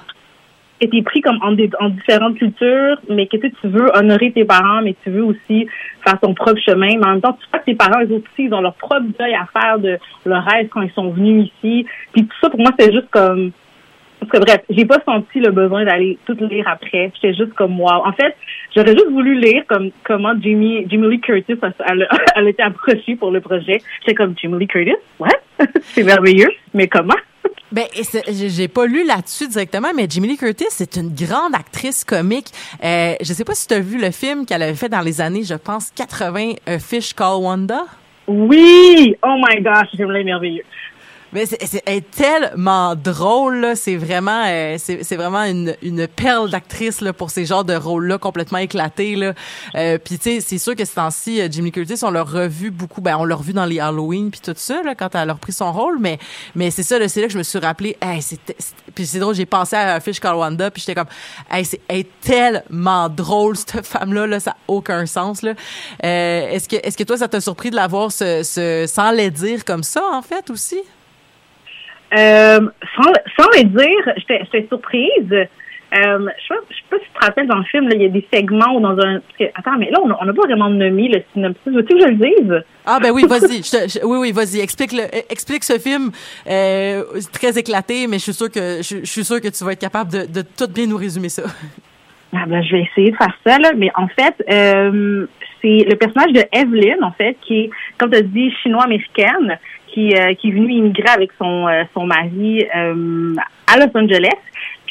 [0.87, 4.81] T'es pris comme en, des- en différentes cultures, mais que tu veux honorer tes parents,
[4.81, 5.67] mais tu veux aussi
[6.03, 6.97] faire ton propre chemin.
[6.97, 9.05] Mais en même temps, tu vois que tes parents, eux aussi, ils ont leur propre
[9.19, 11.85] deuil à faire de leur rêve quand ils sont venus ici.
[12.13, 13.51] Puis tout ça, pour moi, c'est juste comme
[14.21, 17.11] parce que bref, j'ai pas senti le besoin d'aller tout lire après.
[17.15, 18.05] J'étais juste comme wow.
[18.05, 18.35] En fait,
[18.75, 22.61] j'aurais juste voulu lire comme comment Jimmy Jimmy Lee Curtis a, elle, elle a été
[22.61, 23.79] approchée pour le projet.
[24.01, 25.29] J'étais comme Jimmy Lee Curtis, what?
[25.81, 27.15] c'est merveilleux, mais comment?
[27.71, 32.03] Ben, c'est- j'ai pas lu là-dessus directement, mais Jamie Lee Curtis, c'est une grande actrice
[32.03, 32.47] comique.
[32.83, 35.21] Euh, je sais pas si tu as vu le film qu'elle avait fait dans les
[35.21, 37.83] années, je pense, 80, A Fish Call Wanda.
[38.27, 39.15] Oui!
[39.23, 40.63] Oh my gosh, les merveilleux.
[41.33, 43.75] Mais c'est, c'est- elle est tellement drôle, là.
[43.75, 47.73] C'est vraiment, euh, c'est, c'est vraiment une, une perle d'actrice là pour ces genres de
[47.73, 49.33] rôles-là complètement éclatés là.
[49.75, 52.69] Euh, puis tu sais, c'est sûr que ce temps-ci, euh, Jimmy Curtis, on l'a revu
[52.71, 53.01] beaucoup.
[53.01, 55.53] Ben on l'a revu dans les Halloween puis tout ça là quand elle a repris
[55.53, 55.99] son rôle.
[55.99, 56.19] Mais
[56.55, 57.95] mais c'est ça, là, c'est là que je me suis rappelé.
[58.01, 58.55] Hey, c'était,
[58.93, 61.09] puis c'est drôle, j'ai pensé à Fish Call Wanda puis j'étais comme,
[61.49, 65.53] hey, c'est, elle est tellement drôle cette femme-là là, ça a aucun sens là.
[66.03, 69.11] Euh, est-ce que est-ce que toi ça t'a surpris de la voir se, se sans
[69.11, 70.79] les dire comme ça en fait aussi?
[72.17, 72.59] Euh,
[72.95, 75.47] sans, sans le dire, j'étais surprise.
[75.93, 78.01] Euh, je sais je sais pas si tu te rappelles dans le film, là, il
[78.01, 79.19] y a des segments où dans un.
[79.55, 81.61] attends, mais là, on n'a pas vraiment nommé le synopsis.
[81.65, 82.63] Veux-tu que je le dise?
[82.85, 83.61] Ah ben oui, vas-y.
[84.05, 84.61] Oui, oui, vas-y.
[84.61, 86.11] Explique le, explique ce film
[86.49, 89.73] euh, très éclaté, mais je suis sûr que je, je suis sûr que tu vas
[89.73, 91.43] être capable de, de tout bien nous résumer ça.
[92.33, 93.71] Ah ben, je vais essayer de faire ça, là.
[93.75, 95.25] Mais en fait, euh,
[95.61, 99.59] c'est le personnage de Evelyn, en fait, qui est, comme tu as dit, chinois-américaine,
[99.93, 103.35] qui, euh, qui est venue immigrer avec son, euh, son mari euh,
[103.67, 104.39] à Los Angeles.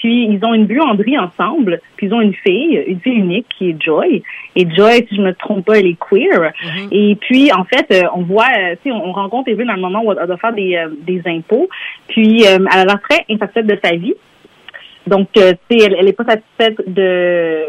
[0.01, 1.81] Puis ils ont une buanderie ensemble.
[1.97, 4.23] Puis ils ont une fille, une fille unique qui est Joy.
[4.57, 6.53] Et Joy, si je me trompe pas, elle est queer.
[6.91, 9.75] Et puis en fait, euh, on voit, euh, tu sais, on, on rencontre Evelyn dans
[9.75, 11.69] le moment où elle doit faire des, euh, des impôts.
[12.09, 14.15] Puis euh, elle a l'air très insatisfaite de sa vie.
[15.11, 17.66] Donc, euh, tu sais, elle, elle est pas satisfaite de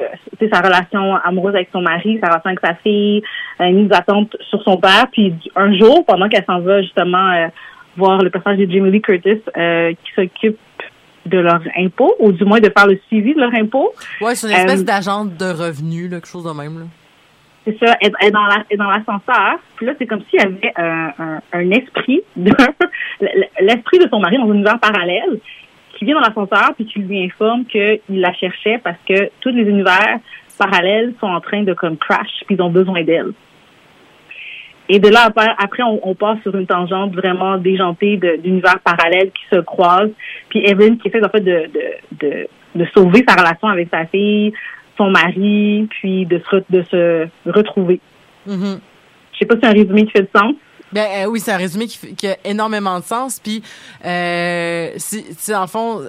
[0.52, 3.22] sa relation amoureuse avec son mari, sa relation avec sa fille,
[3.60, 5.08] euh, une mise attente sur son père.
[5.12, 7.48] Puis un jour, pendant qu'elle s'en va justement euh,
[7.98, 10.58] voir le personnage de Jamie Lee Curtis euh, qui s'occupe
[11.26, 14.48] de leurs impôts, ou du moins de faire le suivi de leurs impôts, Ouais, c'est
[14.48, 16.80] une espèce d'agente de revenus, là, quelque chose de même.
[16.80, 16.86] Là.
[17.66, 19.60] c'est ça, elle est dans la- elle est dans l'ascenseur.
[19.76, 22.56] Puis là, c'est comme s'il y avait un, un, un esprit, d'un-
[23.62, 25.40] l'esprit de son mari dans un univers parallèle,
[26.02, 29.62] qui vient dans l'ascenseur puis qui lui informe qu'il la cherchait parce que tous les
[29.62, 30.18] univers
[30.58, 33.34] parallèles sont en train de comme crash puis ils ont besoin d'elle.
[34.90, 39.30] Et de là après, après, on, on passe sur une tangente vraiment déjantée d'univers parallèles
[39.30, 40.12] qui se croisent.
[40.50, 44.08] Puis Evelyn qui essaie en fait de, de, de, de sauver sa relation avec sa
[44.08, 44.52] fille,
[44.98, 48.00] son mari, puis de se, de se retrouver.
[48.48, 48.80] Mhm.
[49.34, 50.56] Je sais pas si c'est un résumé qui fait du sens.
[50.94, 53.40] Ben euh, oui, c'est un résumé qui, a énormément de sens.
[53.42, 53.64] Puis,
[54.06, 56.02] euh, si, si, le fond,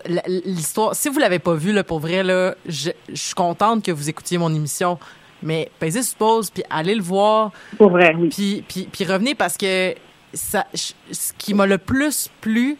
[0.45, 3.93] l'histoire, si vous l'avez pas vu là, pour vrai là, je, je suis contente que
[3.93, 4.99] vous écoutiez mon émission.
[5.45, 7.51] Mais pesez sur pause, puis allez le voir.
[7.77, 8.29] Pour vrai, oui.
[8.29, 9.95] Puis, puis, puis revenez parce que
[10.33, 12.77] ça, je- ce qui m'a le plus plu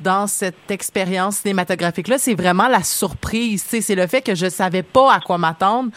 [0.00, 3.64] dans cette expérience cinématographique-là, c'est vraiment la surprise.
[3.68, 5.90] C'est le fait que je savais pas à quoi m'attendre.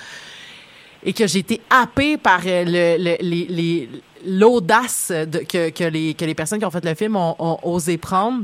[1.04, 3.90] et que j'ai été happée par euh, le, le- les- les-
[4.28, 5.12] l'audace
[5.50, 8.44] que, que, les, que les personnes qui ont fait le film ont, ont osé prendre.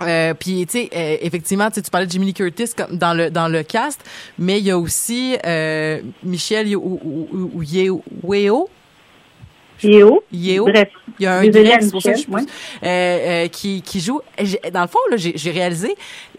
[0.00, 3.30] Euh, puis tu sais euh, effectivement tu parlais de Jimmy Lee Curtis comme dans le
[3.30, 4.00] dans le cast
[4.38, 8.68] mais il y a aussi euh, Michel Yeo?
[9.84, 10.22] Yeo.
[10.32, 10.88] Yeo Bref.
[11.18, 12.46] il y a un grec, à c'est pour ça que je Michel.
[12.82, 14.20] Euh, euh, qui, qui joue.
[14.72, 15.94] Dans le fond, là, j'ai j'ai réalisé,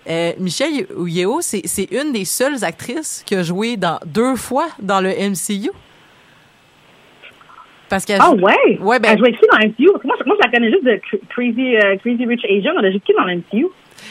[0.10, 4.68] euh, Michelle Yeo, c'est c'est une des seules actrices qui a joué dans deux fois
[4.82, 5.72] dans le MCU.
[7.94, 8.80] Parce qu'elle Ah ouais?
[8.82, 9.86] Ouais, ben- Elle jouait qui dans MCU?
[10.04, 12.74] Moi, je- moi, je la connais juste de Cra- Crazy, euh, Crazy Rich Asian.
[12.80, 13.68] Elle a joué qui dans MCU?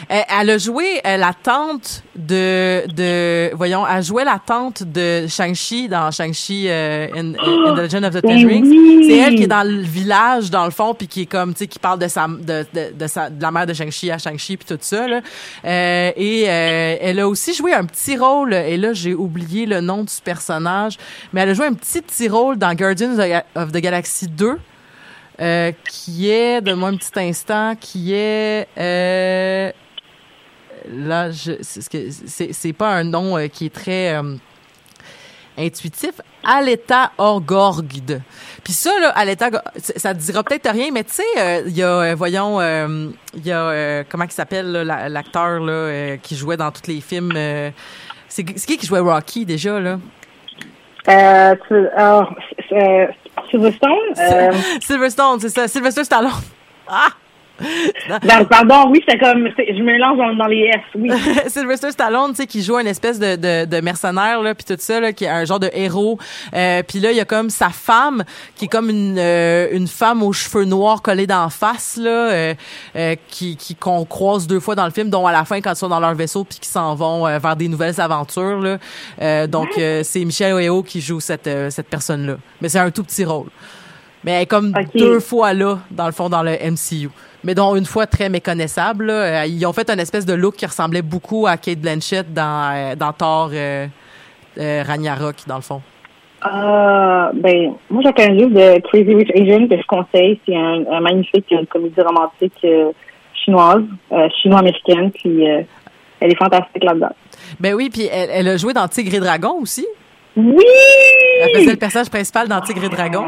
[0.09, 5.89] Elle, a joué euh, la tante de, de, voyons, elle jouait la tante de Shang-Chi
[5.89, 8.69] dans Shang-Chi euh, in, in the Legend of the Ten Ben Rings.
[8.69, 9.07] oui!
[9.09, 11.61] C'est elle qui est dans le village, dans le fond, puis qui est comme, tu
[11.61, 14.19] sais, qui parle de sa, de, de, de sa, de la mère de Shang-Chi à
[14.19, 15.21] Shang-Chi puis tout ça, là.
[15.65, 19.81] Euh, et euh, elle a aussi joué un petit rôle, et là, j'ai oublié le
[19.81, 20.99] nom du personnage,
[21.33, 23.17] mais elle a joué un petit, petit rôle dans Guardians
[23.55, 24.59] of the Galaxy 2.
[25.41, 29.73] Euh, qui est, donne-moi un petit instant, qui est, euh,
[30.91, 34.37] là, je, c'est, pas un nom euh, qui est très euh,
[35.59, 36.13] intuitif.
[36.45, 38.21] Aleta Orgorgd.
[38.65, 41.83] Puis ça, là, Aleta, ça te dira peut-être rien, mais tu sais, euh, il y
[41.83, 47.01] a, voyons, il y a, comment il s'appelle, l'acteur, là, qui jouait dans tous les
[47.01, 47.33] films.
[48.29, 49.99] c'est, qui qui jouait Rocky, déjà, là?
[51.09, 51.89] Euh, tu,
[53.51, 54.81] Silverstone?
[54.81, 55.69] Silverstone, c'est ça.
[55.69, 56.31] Sylvester Stallone.
[56.89, 57.09] Ah!
[58.23, 61.11] ben, pardon, oui, c'est comme, je mélange dans, dans les S, oui.
[61.47, 64.77] Sylvester Stallone, tu sais, qui joue une espèce de, de, de mercenaire, là, puis tout
[64.79, 66.19] ça, là, qui est un genre de héros.
[66.55, 68.25] Euh, puis là, il y a comme sa femme,
[68.57, 72.55] qui est comme une, euh, une femme aux cheveux noirs collés d'en face, là, euh,
[72.97, 75.73] euh, qui qui qu'on croise deux fois dans le film, dont à la fin, quand
[75.73, 79.47] ils sont dans leur vaisseau, puis qu'ils s'en vont vers des nouvelles aventures, là.
[79.47, 82.37] Donc, c'est Michel Oeo qui joue cette, cette personne-là.
[82.61, 83.49] Mais c'est un tout petit rôle.
[84.25, 87.11] Mais elle est comme deux fois là, dans le fond, dans le MCU.
[87.45, 89.07] Mais dont une fois très méconnaissable.
[89.07, 89.43] là.
[89.43, 92.73] Euh, Ils ont fait un espèce de look qui ressemblait beaucoup à Kate Blanchett dans,
[92.75, 93.87] euh, dans Thor euh,
[94.59, 95.83] euh, Ragnarok, dans le fond.
[96.45, 100.41] Euh, ben, moi, j'ai connais juste de Crazy Rich Asian que je conseille.
[100.47, 102.67] C'est un, un magnifique euh, comédie romantique
[103.45, 103.83] chinoise,
[104.41, 107.11] chinois-américaine, puis elle est fantastique là-dedans.
[107.59, 109.85] Ben oui, puis elle, elle a joué dans Tigre et Dragon aussi.
[110.37, 110.65] Oui!
[111.43, 113.25] Elle faisait le personnage principal dans Tigre et Dragon.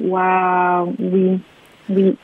[0.00, 0.16] Wow.
[0.18, 1.38] Wow, oui,
[1.90, 2.16] oui.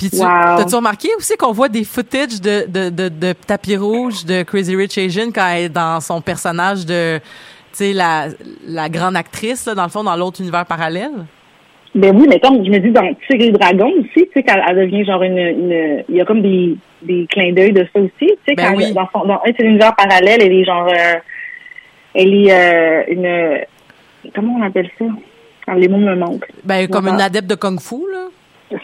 [0.00, 0.56] Puis tu, Wow.
[0.56, 4.74] t'as-tu remarqué aussi qu'on voit des footage de, de, de, de tapis rouge de Crazy
[4.74, 7.22] Rich Asian quand elle est dans son personnage de, tu
[7.72, 8.28] sais, la,
[8.66, 11.10] la grande actrice, là, dans le fond, dans l'autre univers parallèle?
[11.94, 14.54] Ben oui, mais comme je me dis dans Tigre et Dragon aussi, tu sais, quand
[14.68, 18.00] elle devient genre une, une, il y a comme des, des clins d'œil de ça
[18.00, 18.92] aussi, tu sais, Ben quand oui.
[18.94, 21.18] dans son, dans un c'est l'univers parallèle, elle est genre, euh,
[22.14, 25.04] elle est euh, une, comment on appelle ça?
[25.66, 26.48] Quand les mots me manquent.
[26.64, 27.16] Ben, comme Voilà.
[27.18, 28.28] une adepte de Kung Fu, là.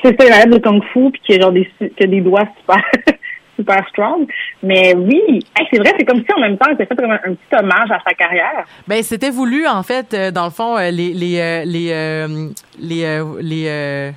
[0.02, 2.20] C'est ça, une arête de kung fu puis qui a genre des qui a des
[2.20, 2.82] doigts super
[3.56, 4.26] super strong.
[4.62, 7.56] Mais oui, hey, c'est vrai, c'est comme si en même temps, s'est fait un, petit
[7.58, 8.64] hommage à sa carrière.
[8.86, 12.48] Ben c'était voulu en fait euh, dans le fond euh, les les euh, les euh,
[12.78, 13.02] les
[13.42, 14.12] les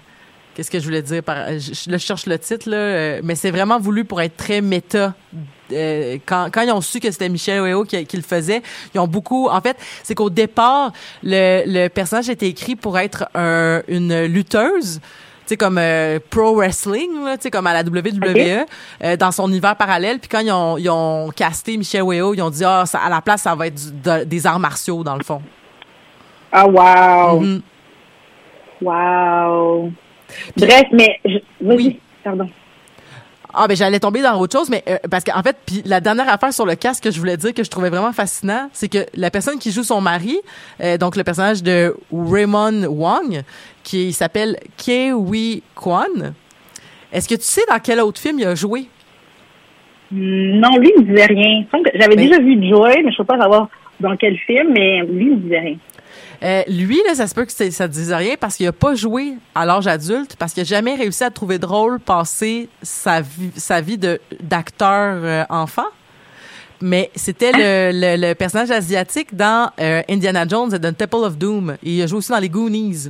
[0.55, 3.79] qu'est-ce que je voulais dire par je, je- cherche le titre là mais c'est vraiment
[3.79, 5.13] voulu pour être très méta
[6.25, 8.61] quand, quand ils ont su que c'était Michel Oeo qui, qui le faisait,
[8.93, 9.47] ils ont beaucoup.
[9.47, 14.99] En fait, c'est qu'au départ, le, le personnage était écrit pour être un, une lutteuse.
[15.49, 18.67] Tu sais, comme euh, pro wrestling, tu sais, comme à la WWE,
[19.03, 20.19] euh, dans son univers parallèle.
[20.19, 23.09] Puis quand ils ont, ils ont casté Michel Weo, ils ont dit, ah, ça- à
[23.09, 25.41] la place, ça va être du- de- des arts martiaux, dans le fond.
[26.51, 27.61] Ah wow, Mhm.
[28.83, 29.91] wow.
[30.55, 31.99] Bref, mais je, Oui.
[32.23, 32.47] pardon.
[33.61, 36.29] Ah ben j'allais tomber dans autre chose, mais euh, parce qu'en fait, puis la dernière
[36.29, 38.99] affaire sur le casque que je voulais dire que je trouvais vraiment fascinant, c'est que
[39.15, 40.37] la personne qui joue son mari,
[40.81, 43.41] euh, donc le personnage de Raymond Wong,
[43.83, 46.33] qui s'appelle Kiwi Kwan.
[47.11, 48.87] Est-ce que tu sais dans quel autre film il a joué?
[50.11, 51.65] Hmm, Non, lui, il me disait rien.
[51.95, 53.67] J'avais Ben- déjà vu Joy, mais je ne peux pas savoir
[53.99, 55.75] dans quel film, mais lui, il me disait rien.
[56.41, 58.95] Euh, lui, là, ça se peut que ça ne dise rien parce qu'il a pas
[58.95, 63.51] joué à l'âge adulte, parce qu'il a jamais réussi à trouver drôle passer sa vie,
[63.57, 65.87] sa vie de d'acteur euh, enfant.
[66.81, 71.37] Mais c'était le, le, le personnage asiatique dans euh, Indiana Jones and the Temple of
[71.37, 71.75] Doom.
[71.83, 73.09] Et il a joué aussi dans les Goonies.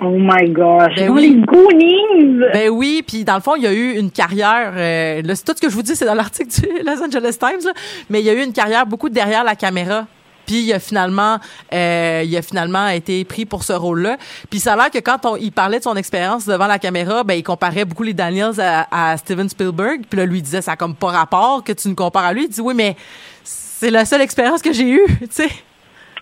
[0.00, 0.94] Oh my gosh.
[0.96, 1.28] Ben Dans oui.
[1.28, 2.40] les Goonies!
[2.52, 4.72] Ben oui, puis dans le fond, il y a eu une carrière.
[4.76, 7.36] Euh, là, c'est tout ce que je vous dis, c'est dans l'article du Los Angeles
[7.38, 7.64] Times.
[7.64, 7.72] Là,
[8.10, 10.06] mais il y a eu une carrière beaucoup derrière la caméra.
[10.52, 11.38] Puis il a finalement,
[11.72, 14.18] euh, il a finalement été pris pour ce rôle-là.
[14.50, 17.24] Puis ça a l'air que quand on, il parlait de son expérience devant la caméra,
[17.24, 20.02] ben il comparait beaucoup les Daniels à, à Steven Spielberg.
[20.10, 22.34] Puis là, lui il disait ça a comme pas rapport que tu nous compares à
[22.34, 22.44] lui.
[22.44, 22.96] Il dit oui, mais
[23.42, 25.48] c'est la seule expérience que j'ai eue, tu sais.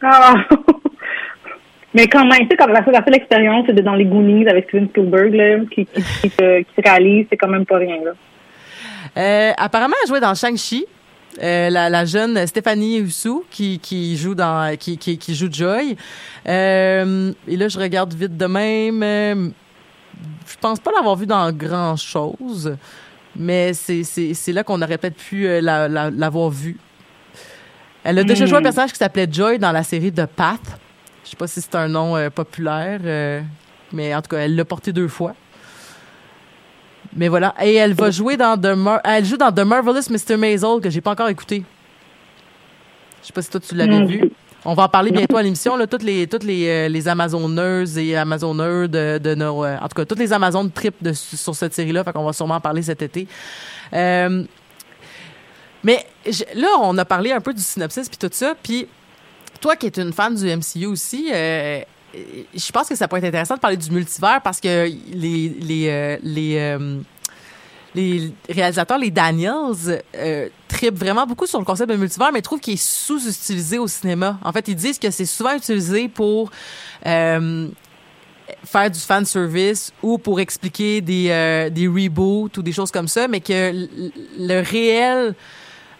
[0.00, 0.34] Ah!
[1.92, 4.04] Mais quand même, tu sais, comme la seule, la seule expérience, c'est de dans les
[4.04, 7.66] Goonies avec Steven Spielberg, là, qui, qui, qui, se, qui se réalise, c'est quand même
[7.66, 8.12] pas rien, là.
[9.16, 10.86] Euh, apparemment, elle jouait dans Shang-Chi.
[11.42, 15.96] Euh, la, la jeune Stéphanie Hussou qui, qui joue dans qui, qui, qui joue Joy.
[16.48, 19.52] Euh, et là, je regarde vite de même.
[20.46, 22.76] Je pense pas l'avoir vue dans grand chose,
[23.36, 26.76] mais c'est, là qu'on aurait peut-être pu euh, la, la- l'avoir vue.
[28.02, 28.48] Elle a déjà Hmm.
[28.48, 30.78] joué un personnage qui s'appelait Joy dans la série The Path.
[31.24, 32.98] Je sais pas si c'est un nom euh, populaire,
[33.92, 35.34] mais en tout cas, elle l'a porté deux fois.
[37.16, 37.54] Mais voilà.
[37.62, 40.36] Et elle va jouer dans The Mar- elle joue dans The Marvelous Mr.
[40.36, 41.64] Maisel que j'ai pas encore écouté.
[43.22, 44.30] Je sais pas si toi tu l'avais vu.
[44.64, 47.96] On va en parler bientôt à l'émission là, toutes les toutes les euh, les amazonneuses
[47.98, 51.54] et amazonneurs de, de nos euh, en tout cas toutes les amazones trip de sur
[51.54, 53.26] cette série là, fait qu'on va sûrement en parler cet été.
[53.94, 54.44] Euh,
[55.82, 58.86] mais je- là on a parlé un peu du synopsis puis tout ça, puis
[59.62, 61.80] toi qui es une fan du MCU aussi, euh,
[62.14, 66.16] je pense que ça pourrait être intéressant de parler du multivers parce que les euh,
[66.24, 67.00] euh,
[67.92, 72.60] les réalisateurs, les Daniels, euh, tripent vraiment beaucoup sur le concept de multivers, mais trouvent
[72.60, 74.38] qu'il est sous-utilisé au cinéma.
[74.44, 76.52] En fait, ils disent que c'est souvent utilisé pour
[77.06, 77.68] euh,
[78.64, 83.26] faire du fan service ou pour expliquer des, des reboots ou des choses comme ça,
[83.26, 83.88] mais que
[84.38, 85.34] le réel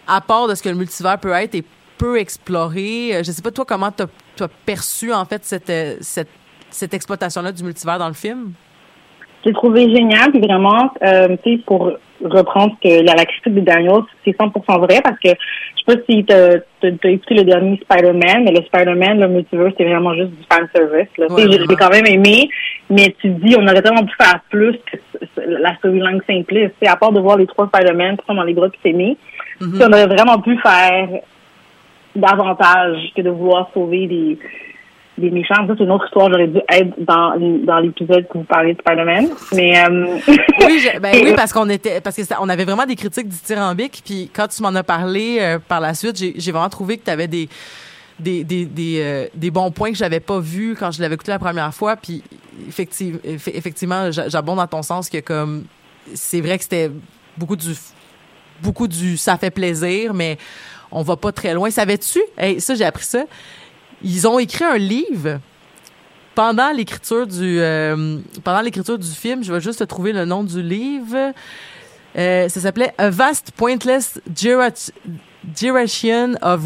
[0.07, 1.65] apport de ce que le multivers peut être est
[2.01, 3.11] peu exploré.
[3.15, 4.03] Euh, Je sais pas, toi, comment tu
[4.43, 6.29] as perçu, en fait, cette, euh, cette,
[6.69, 8.53] cette exploitation-là du multivers dans le film?
[9.45, 11.91] J'ai trouvé génial, puis vraiment, euh, tu sais, pour
[12.23, 15.97] reprendre ce que la, la critique de Daniel, c'est 100% vrai, parce que je sais
[15.97, 20.13] pas si t'as as, écouté le dernier Spider-Man, mais le Spider-Man, le multiverse, c'est vraiment
[20.13, 21.07] juste du fan service.
[21.17, 21.25] Là.
[21.31, 22.49] Ouais, j'ai quand même aimé,
[22.91, 24.97] mais tu te dis, on aurait tellement pu faire plus que
[25.47, 26.75] la storyline simpliste.
[26.85, 29.17] À part de voir les trois Spider-Man dans les bras puis s'aimer,
[29.59, 29.71] Mhm.
[29.73, 31.07] tu sais, on aurait vraiment pu faire
[32.15, 34.37] davantage que de vouloir sauver des
[35.17, 35.67] des méchants.
[35.67, 36.29] Ça, c'est une autre histoire.
[36.31, 37.33] J'aurais dû être dans,
[37.65, 39.27] dans l'épisode que vous parlez de Spider-Man.
[39.53, 40.17] Mais, euh,
[40.65, 43.27] Oui, je- ben oui, parce qu'on était, parce que ça- on avait vraiment des critiques
[43.27, 44.01] dithyrambiques.
[44.05, 47.11] Puis quand tu m'en as parlé euh, par la suite, j'ai vraiment trouvé que tu
[47.11, 47.49] avais des
[48.19, 51.31] des, des, des, euh, des bons points que j'avais pas vus quand je l'avais écouté
[51.31, 51.95] la première fois.
[51.97, 52.23] Puis
[52.67, 55.65] effectivement, effectivement, j'a- j'abonde dans ton sens que comme
[56.13, 56.89] c'est vrai que c'était
[57.37, 57.73] beaucoup du
[58.61, 60.37] beaucoup du ça fait plaisir, mais
[60.91, 61.69] on va pas très loin.
[61.71, 62.19] Savais-tu?
[62.37, 63.23] Hey, ça, j'ai appris ça.
[64.03, 65.39] Ils ont écrit un livre
[66.35, 69.43] pendant l'écriture du euh, pendant l'écriture du film.
[69.43, 71.33] Je vais juste te trouver le nom du livre.
[72.17, 74.91] Euh, ça s'appelait A Vast Pointless Durat-
[75.43, 76.61] Duration of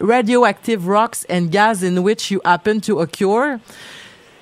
[0.00, 3.58] Radioactive Rocks and Gas in Which You Happen to Occur.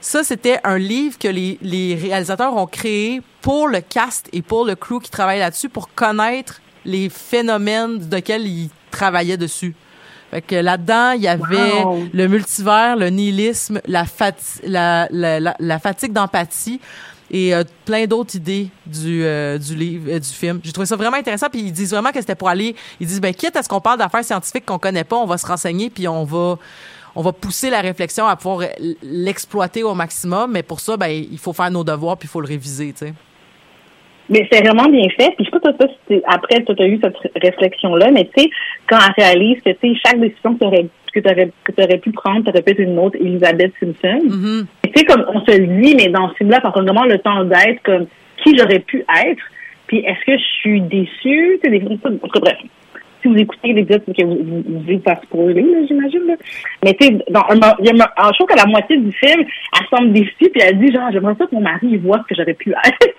[0.01, 4.64] Ça, c'était un livre que les, les réalisateurs ont créé pour le cast et pour
[4.64, 6.61] le crew qui travaille là-dessus pour connaître
[6.94, 9.74] les phénomènes desquels ils travaillaient dessus.
[10.31, 12.09] Fait que là-dedans, il y avait Wow.
[12.12, 16.81] le multivers, le nihilisme, la, fati- la, la, la, la fatigue d'empathie
[17.31, 20.61] et euh, plein d'autres idées du, euh, du livre, euh, du film.
[20.62, 21.48] J'ai trouvé ça vraiment intéressant.
[21.51, 22.74] Puis ils disent vraiment que c'était pour aller.
[23.01, 25.38] Ils disent ben quitte à ce qu'on parle d'affaires scientifiques qu'on connaît pas, on va
[25.38, 26.59] se renseigner puis on va
[27.14, 28.68] on va pousser la réflexion à pouvoir
[29.03, 30.53] l'exploiter au maximum.
[30.53, 33.07] Mais pour ça, ben il faut faire nos devoirs puis il faut le réviser, tu
[33.07, 33.14] sais.
[34.31, 35.33] Mais c'est vraiment bien fait.
[35.37, 35.87] Puis je sais pas toi,
[36.27, 38.51] après tu as eu cette ré- réflexion-là, mais tu sais,
[38.87, 41.99] quand elle réalise que tu sais, chaque décision que tu aurais que t'aurais que t'aurais
[41.99, 44.21] pu prendre, t'aurais pu être une autre Elizabeth Simpson.
[44.25, 44.67] Mhm.
[44.85, 47.19] Tu sais, comme on se le dit, mais dans ce film-là, ça prend vraiment le
[47.19, 48.07] temps d'être comme
[48.45, 49.43] qui j'aurais pu être.
[49.87, 51.59] Puis est-ce que je suis déçue?
[51.64, 52.59] Tu sais, des en bref.
[53.23, 56.27] Si vous écoutez l'épisode, c'est que vous vous vous pas spoiler, là, j'imagine.
[56.29, 56.35] Là.
[56.85, 58.67] Mais tu sais, dans un, mo- il y a un- alors, je trouve qu'à la
[58.67, 61.97] moitié du film, elle semble déçue, puis elle dit genre, j'aimerais ça que mon mari
[61.97, 63.14] voit ce que j'aurais pu être.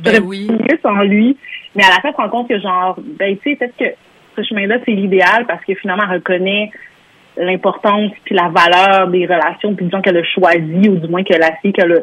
[0.00, 0.48] Ben oui.
[0.50, 1.36] mieux sans lui.
[1.74, 3.96] Mais à la fin, elle se rend compte que genre, ben tu sais, peut-être que
[4.36, 6.70] ce chemin-là, c'est l'idéal parce que finalement, elle reconnaît
[7.36, 11.34] l'importance puis la valeur des relations puis disons qu'elle a choisi ou du moins que
[11.34, 12.00] la fille qu'elle a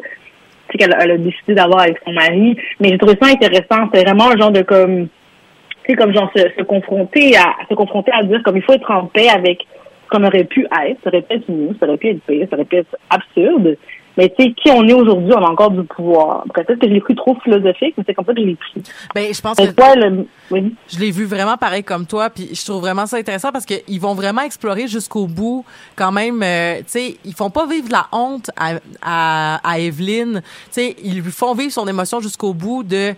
[0.78, 4.38] qu'elle a, décidé d'avoir avec son mari mais j'ai trouvé ça intéressant c'est vraiment un
[4.38, 8.42] genre de comme tu sais comme genre se, se confronter à se confronter à dire
[8.44, 9.66] comme il faut être en paix avec
[10.06, 12.48] ce qu'on aurait pu être ça aurait pu être mieux ça aurait pu être pire
[12.50, 13.78] ça aurait pu être absurde
[14.18, 16.88] mais tu sais qui on est aujourd'hui on a encore du pouvoir Après, peut-être que
[16.88, 18.84] je l'ai pris trop philosophique mais c'est comme ça que je l'ai pris
[19.16, 22.50] Ben je pense que toi, le oui Je l'ai vu vraiment pareil comme toi, puis
[22.54, 26.42] je trouve vraiment ça intéressant parce qu'ils vont vraiment explorer jusqu'au bout, quand même.
[26.44, 30.42] euh, tu sais, ils font pas vivre la honte à, à, à Evelyne.
[30.44, 33.14] Tu sais, ils lui font vivre son émotion jusqu'au bout de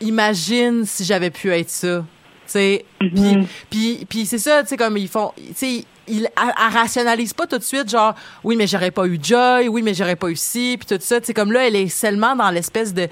[0.00, 1.98] imagine si j'avais pu être ça.
[1.98, 2.04] Tu
[2.46, 3.38] sais, puis
[3.70, 5.84] puis puis c'est ça, tu sais comme ils font, tu sais.
[6.08, 9.68] Il elle, elle rationalise pas tout de suite genre oui mais j'aurais pas eu Joy
[9.68, 11.16] oui mais j'aurais pas eu ci puis tout ça.
[11.22, 13.08] Sais comme là elle est seulement dans l'espèce de,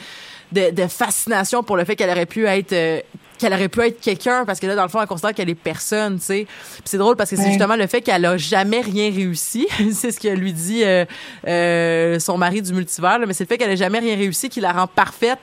[0.52, 3.00] de de fascination pour le fait qu'elle aurait pu être euh,
[3.38, 5.54] qu'elle aurait pu être quelqu'un parce que là dans le fond elle considère qu'elle est
[5.54, 6.46] personne tu sais.
[6.46, 7.48] Puis c'est drôle parce que c'est Ouais.
[7.50, 9.66] justement le fait qu'elle a jamais rien réussi.
[9.92, 11.04] C'est ce que lui dit euh,
[11.46, 14.48] euh, son mari du multivers là, mais c'est le fait qu'elle a jamais rien réussi
[14.48, 15.38] qui la rend parfaite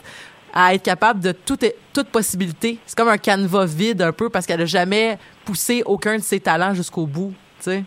[0.55, 2.77] à être capable de toute toute possibilité.
[2.85, 6.39] C'est comme un canevas vide un peu parce qu'elle a jamais poussé aucun de ses
[6.39, 7.33] talents jusqu'au bout
[7.63, 7.83] tu sais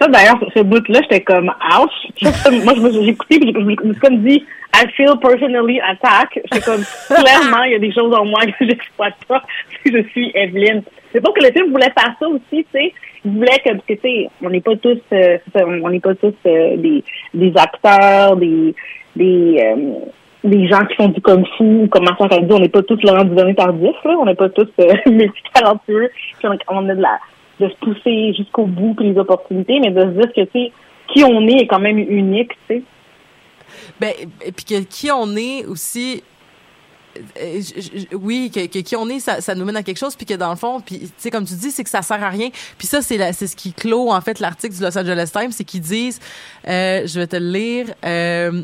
[0.00, 2.22] Ça, d'ailleurs, ce bout-là, j'étais comme ouch.
[2.22, 4.44] Moi, je me suis j'ai écouté, puis je me suis comme dit,
[4.74, 6.42] I feel personally attacked.
[6.52, 9.42] J'étais comme, clairement, il y a des choses en moi que j'exploite pas,
[9.84, 10.82] je suis Evelyne.
[11.12, 12.92] C'est pas que le film voulait faire ça aussi, tu sais.
[13.24, 16.14] Il voulait que, parce que, tu sais, on n'est pas tous, euh, on n'est pas
[16.14, 18.74] tous euh, des, des acteurs, des,
[19.14, 20.10] des, euh,
[20.44, 23.00] des gens qui font du kung fu, comme Martin a dit, on n'est pas tous
[23.02, 24.16] Laurent Duvernay tardif, là.
[24.18, 26.10] On n'est pas tous euh, multitalentueux.
[26.68, 27.18] On a de la,
[27.60, 30.72] de se pousser jusqu'au bout puis les opportunités, mais de se dire que, tu sais,
[31.12, 32.82] qui on est est quand même unique, tu sais.
[34.00, 34.12] Ben,
[34.44, 36.22] et puis que qui on est aussi.
[37.40, 40.34] euh, je- oui, que, qui on est, ça, nous mène à quelque chose, puis que
[40.34, 42.48] dans le fond, puis tu sais, comme tu dis, c'est que ça sert à rien.
[42.78, 45.64] Puis ça, c'est c'est ce qui clôt en fait l'article du Los Angeles Times, c'est
[45.64, 46.20] qu'ils disent,
[46.68, 47.86] euh, je vais te le lire.
[48.04, 48.62] euh,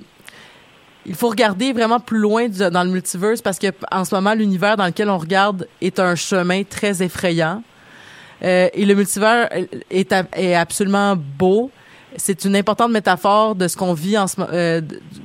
[1.07, 4.77] il faut regarder vraiment plus loin dans le multiverse parce que en ce moment, l'univers
[4.77, 7.63] dans lequel on regarde est un chemin très effrayant.
[8.43, 9.49] Euh, et le multivers
[9.91, 11.71] est, absolument beau.
[12.17, 14.81] C'est une importante métaphore de ce qu'on vit en ce, euh,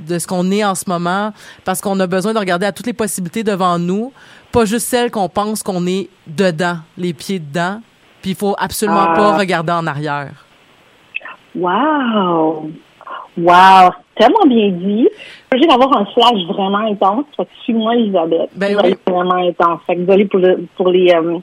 [0.08, 1.32] de- ce qu'on est en ce moment,
[1.64, 4.12] parce qu'on a besoin de regarder à toutes les possibilités devant nous,
[4.52, 7.80] pas juste celles qu'on pense qu'on est dedans, les pieds dedans.
[8.22, 9.14] Puis il faut absolument Ah.
[9.16, 10.46] pas regarder en arrière.
[11.56, 12.70] Wow!
[13.38, 13.92] Wow!
[14.16, 15.08] Tellement bien dit.
[15.54, 17.26] Viens d'avoir un flash vraiment intense.
[17.36, 18.50] Fait que suis-moi, Elisabeth.
[18.56, 18.96] Ben oui.
[19.08, 19.80] Vraiment intense.
[19.88, 21.42] Fait que désolée pour, le, pour les, euh, les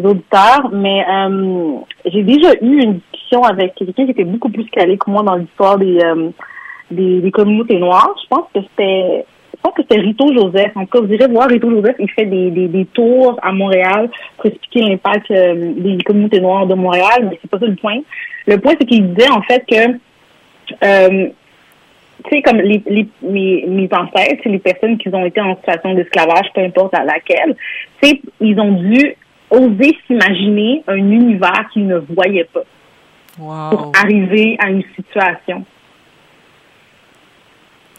[0.00, 1.74] auditeurs, mais euh,
[2.06, 5.34] j'ai déjà eu une discussion avec quelqu'un qui était beaucoup plus calé que moi dans
[5.34, 6.30] l'histoire des, euh,
[6.90, 8.14] des, des communautés noires.
[8.22, 9.24] Je pense que c'était
[9.54, 10.72] je pense que c'était Rito Joseph.
[10.74, 11.94] En tout cas, vous irez voir Rito Joseph.
[12.00, 16.66] Il fait des, des, des tours à Montréal pour expliquer l'impact euh, des communautés noires
[16.66, 18.00] de Montréal, mais c'est pas ça le point.
[18.46, 19.98] Le point, c'est qu'il disait en fait que
[20.82, 21.28] euh,
[22.24, 25.94] tu sais, comme les, les, mes, mes ancêtres, les personnes qui ont été en situation
[25.94, 27.56] d'esclavage, peu importe à laquelle,
[28.00, 29.16] tu sais, ils ont dû
[29.52, 32.64] oser s'imaginer un univers qu'ils ne voyaient pas
[33.70, 35.64] pour arriver à une situation.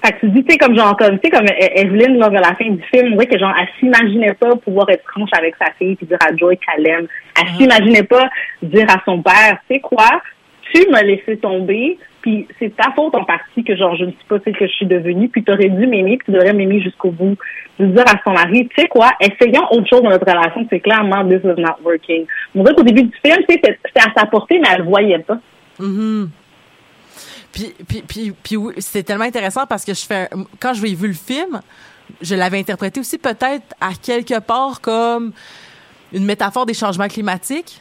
[0.03, 2.29] Fait que tu dis, tu sais, comme genre, comme, tu sais, comme E- Evelyn, lors
[2.29, 5.29] de la fin du film, on dirait que genre, elle s'imaginait pas pouvoir être franche
[5.31, 7.07] avec sa fille puis dire à Joy qu'elle l'aime.
[7.39, 8.29] Elle s'imaginait pas
[8.61, 10.21] dire à son père, tu sais quoi,
[10.73, 14.23] tu m'as laissé tomber, puis c'est ta faute en partie que genre, je ne suis
[14.27, 17.11] pas celle que je suis devenue, puis t'aurais dû m'aimer, puis tu devrais m'aimer jusqu'au
[17.11, 17.37] bout.
[17.77, 20.79] De dire à son mari, tu sais quoi, essayons autre chose dans notre relation, c'est
[20.79, 22.25] clairement this is not working.
[22.55, 25.37] On dirait début du film, tu c'était à sa portée, mais elle le voyait pas.
[25.79, 26.29] Mhm.
[27.51, 31.07] Puis, puis, puis, puis oui, c'est tellement intéressant parce que je fais, un- quand vu
[31.07, 31.61] le film,
[32.21, 35.31] je l'avais interprété aussi peut-être à quelque part comme
[36.13, 37.79] une métaphore des changements climatiques.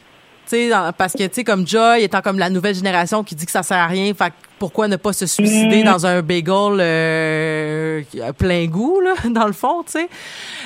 [0.97, 3.63] Parce que, tu sais, comme Joy étant comme la nouvelle génération qui dit que ça
[3.63, 5.85] sert à rien, fait pourquoi ne pas se suicider Mm.
[5.85, 8.01] dans un bagel euh,
[8.37, 10.07] plein goût, là, dans le fond, tu sais?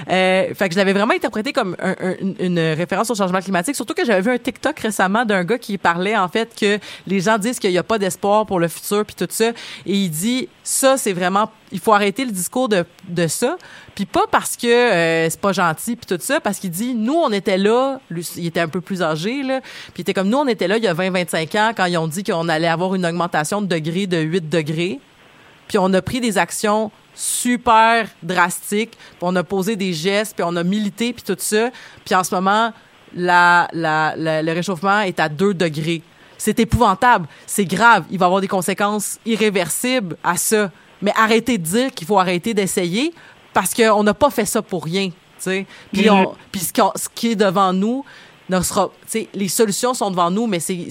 [0.09, 3.39] Euh, fait que je l'avais vraiment interprété comme un- un- une, une référence au changement
[3.39, 6.77] climatique, surtout que j'avais vu un TikTok récemment d'un gars qui parlait, en fait, que
[7.07, 9.49] les gens disent qu'il n'y a pas d'espoir pour le futur, puis tout ça.
[9.49, 9.53] Et
[9.93, 11.49] il dit, ça, c'est vraiment...
[11.71, 13.57] Il faut arrêter le discours de, de ça,
[13.97, 17.15] puis pas parce que euh, c'est pas gentil, puis tout ça, parce qu'il dit, nous,
[17.15, 20.29] on était là, lui, il était un peu plus âgé, là, puis il était comme,
[20.29, 22.67] nous, on était là il y a 20-25 ans, quand ils ont dit qu'on allait
[22.67, 24.99] avoir une augmentation de degrés de 8 degrés,
[25.67, 30.45] puis on a pris des actions super drastiques, puis on a posé des gestes, puis
[30.47, 31.71] on a milité, puis tout ça.
[32.05, 32.71] Puis en ce moment,
[33.15, 36.03] la, la, la- le réchauffement est à 2 degrés.
[36.37, 40.69] C'est épouvantable, c'est grave, il va y avoir des conséquences irréversibles à ça.
[41.01, 43.11] Mais arrêtez de dire qu'il faut arrêter d'essayer
[43.57, 45.09] parce qu'on n'a pas fait ça pour rien.
[45.91, 46.71] Puis, on, puis ce,
[47.15, 48.05] qui est devant nous
[48.49, 48.91] ne sera.
[49.33, 50.85] Les solutions sont devant nous, mais c'est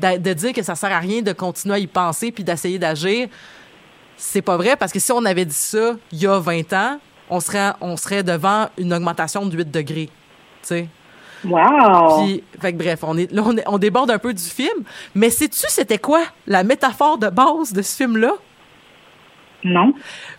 [0.00, 2.80] de, de dire que ça sert à rien de continuer à y penser puis d'essayer
[2.80, 3.28] d'agir
[4.16, 6.98] c'est pas vrai parce que si on avait dit ça il y a 20 ans,
[7.30, 10.06] on serait, on serait devant une augmentation de 8 degrés.
[10.62, 10.88] Tu sais.
[11.44, 12.24] Wow!
[12.24, 14.82] Puis, fait que bref, on, est, là, on, est- on déborde un peu du film.
[15.14, 18.32] Mais sais-tu, c'était quoi la métaphore de base de ce film-là?
[19.64, 19.94] Non?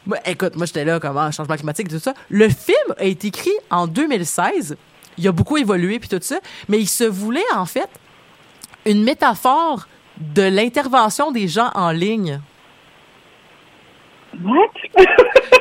[0.05, 2.13] Moi, écoute, moi, j'étais là, comment, changement climatique et tout ça.
[2.30, 4.78] Le film a été écrit en 2016.
[5.17, 6.39] Il a beaucoup évolué puis tout ça.
[6.67, 7.89] Mais il se voulait, en fait,
[8.86, 12.39] une métaphore de l'intervention des gens en ligne.
[14.43, 15.05] What?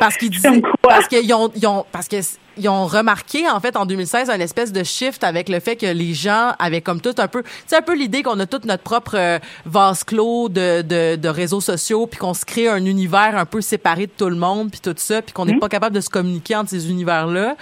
[0.01, 0.73] Parce qu'ils Comme quoi?
[0.83, 2.17] parce qu'ils ont, ils ont, parce que
[2.57, 5.87] ils ont remarqué en fait en 2016 un espèce de shift avec le fait que
[5.87, 8.83] les gens avaient comme tout un peu c'est un peu l'idée qu'on a toute notre
[8.83, 13.37] propre euh, vase clos de, de, de réseaux sociaux puis qu'on se crée un univers
[13.37, 15.95] un peu séparé de tout le monde puis tout ça puis qu'on n'est pas capable
[15.95, 17.57] de se communiquer entre ces univers là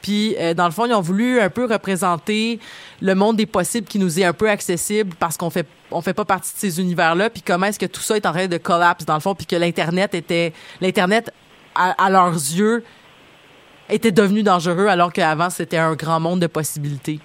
[0.00, 2.60] puis euh, dans le fond ils ont voulu un peu représenter
[3.00, 6.14] le monde des possibles qui nous est un peu accessible parce qu'on fait on fait
[6.14, 8.46] pas partie de ces univers là puis comment est-ce que tout ça est en train
[8.46, 11.32] de collapse dans le fond puis que l'internet était l'internet
[11.74, 12.84] à, à leurs yeux
[13.88, 17.20] était devenu dangereux alors qu'avant c'était un grand monde de possibilités.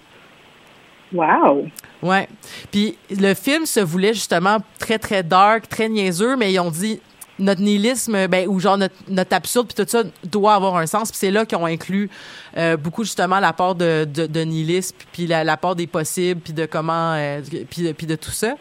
[1.13, 1.67] Wow.
[2.01, 2.27] Ouais.
[2.71, 7.01] Puis le film se voulait justement très très dark, très niaiseux, mais ils ont dit
[7.39, 11.09] notre nihilisme, ben, ou genre notre, notre absurde, puis tout ça doit avoir un sens.
[11.09, 12.09] Puis c'est là qu'ils ont inclus
[12.55, 16.65] euh, beaucoup justement l'apport de, de, de nihilisme, puis la- l'apport des possibles, puis de
[16.65, 18.55] comment, euh, puis, de, puis de tout ça.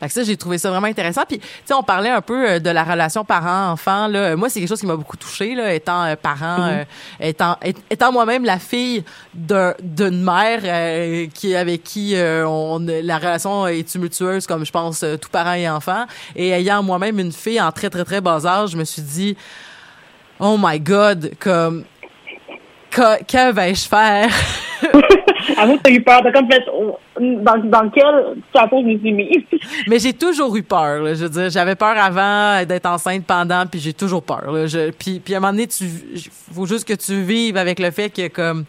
[0.00, 1.22] Fait que ça, j'ai trouvé ça vraiment intéressant.
[1.28, 4.08] Puis, tu sais, on parlait un peu euh, de la relation parent-enfant.
[4.08, 6.84] Là, moi, c'est quelque chose qui m'a beaucoup touchée, là, étant euh, parent, euh,
[7.20, 7.56] étant,
[7.90, 13.66] étant moi-même la fille d'un- d'une mère euh, qui avec qui euh, on la relation
[13.66, 16.06] est tumultueuse, comme je pense tout parent et enfant.
[16.34, 19.36] Et ayant moi-même une fille en très très très bas âge, je me suis dit,
[20.38, 21.84] oh my God, comme
[22.90, 24.28] que, que vais-je faire?
[25.58, 26.20] Avoue que t'as eu peur.
[26.22, 29.60] T'as comme fait, oh, dans, dans quelle situation je me suis mise?
[29.86, 31.02] Mais j'ai toujours eu peur.
[31.02, 31.14] là.
[31.14, 34.50] Je veux dire, j'avais peur avant d'être enceinte, pendant, puis j'ai toujours peur.
[34.50, 34.66] Là.
[34.66, 35.84] Je, puis, puis à un moment donné, tu,
[36.52, 38.64] faut juste que tu vives avec le fait que comme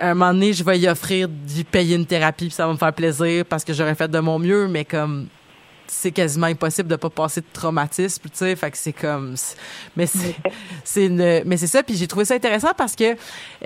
[0.00, 2.72] à un moment donné, je vais y offrir d'y payer une thérapie, puis ça va
[2.72, 5.26] me faire plaisir parce que j'aurais fait de mon mieux, mais comme
[5.92, 9.34] c'est quasiment impossible de pas passer de traumatisme, tu sais, fait que c'est comme
[9.96, 10.36] mais c'est
[10.84, 13.16] c'est une mais c'est ça puis j'ai trouvé ça intéressant parce que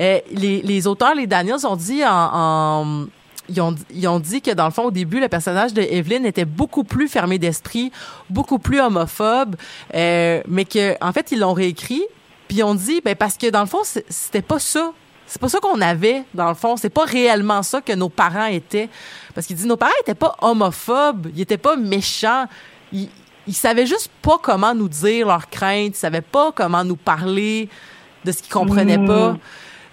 [0.00, 3.06] euh, les, les auteurs les Daniels ont dit en, en-
[3.50, 6.24] ils ont, ils ont dit que dans le fond au début le personnage de Evelyn
[6.24, 7.92] était beaucoup plus fermé d'esprit,
[8.30, 9.56] beaucoup plus homophobe,
[9.94, 12.02] euh, mais que en fait ils l'ont réécrit
[12.48, 14.92] puis ils ont dit ben parce que dans le fond c'était pas ça.
[15.26, 16.76] C'est pas ça qu'on avait, dans le fond.
[16.76, 18.88] C'est pas réellement ça que nos parents étaient.
[19.34, 22.46] Parce qu'il dit, nos parents étaient pas homophobes, ils étaient pas méchants.
[22.92, 23.08] Ils,
[23.46, 27.68] ils savaient juste pas comment nous dire leurs craintes, ils savaient pas comment nous parler
[28.24, 29.06] de ce qu'ils comprenaient Mm.
[29.06, 29.36] pas.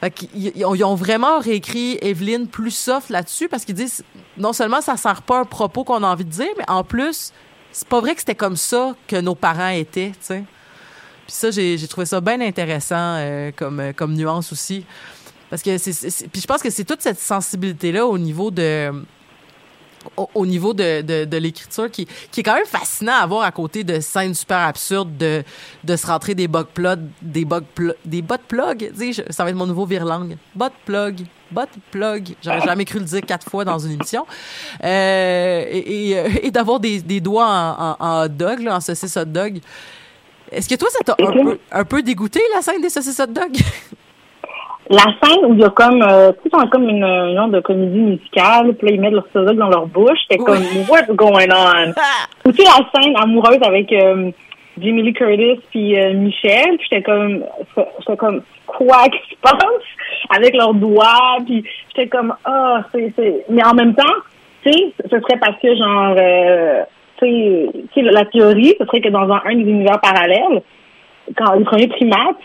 [0.02, 4.04] Fait ils, ont- ils ont vraiment réécrit Evelyne plus soft là-dessus parce qu'ils disent,
[4.38, 7.32] non seulement ça sert pas un propos qu'on a envie de dire, mais en plus,
[7.72, 10.44] c'est pas vrai que c'était comme ça que nos parents étaient, tu sais.
[11.28, 14.86] Puis ça, j'ai j'ai trouvé ça bien intéressant euh, comme, euh, comme nuance aussi.
[15.52, 16.28] Parce que c'est.
[16.30, 18.92] Puis je pense que c'est toute cette sensibilité-là au niveau de.
[20.18, 23.44] Au, au niveau de, de, de l'écriture qui, qui est quand même fascinant à voir
[23.44, 25.44] à côté de scènes super absurdes de,
[25.84, 28.92] de se rentrer des bug plugs, des bug pl- des bot plugs.
[29.30, 30.38] Ça va être mon nouveau virlangue.
[30.56, 31.20] Bot plug,
[31.52, 32.30] bot plug.
[32.44, 34.26] J'aurais jamais cru le dire quatre fois dans une émission.
[34.84, 38.78] Euh, et et, euh, et d'avoir des, des doigts en, en, en hot dog, là,
[38.78, 39.60] en saucisse hot dog.
[40.52, 43.28] Est-ce que toi, ça t'a un peu, un peu dégoûté, la scène des saucisses hot
[43.28, 43.56] dog?
[44.92, 47.36] La scène où il y a comme, euh, tu sais, on a comme une, une
[47.36, 50.20] genre de comédie musicale, puis là, ils mettent leur soda dans leur bouche.
[50.30, 51.94] C'était comme, what's going on?
[52.46, 54.32] Ou tu sais, la scène amoureuse avec euh,
[54.78, 57.46] Jamie Lee Curtis puis euh, Michel, puis j'étais comme,
[58.00, 59.58] j'étais comme, quoi qui se passe?
[60.30, 63.46] Avec leurs doigts, puis j'étais comme, ah, c'est, c'est...
[63.50, 64.04] Mais en même temps,
[64.64, 66.84] tu sais, ce serait parce que, genre, euh,
[67.18, 70.62] tu sais, tu sais, la théorie, ce serait que dans un, un des univers parallèles,
[71.38, 72.44] quand les premiers primates,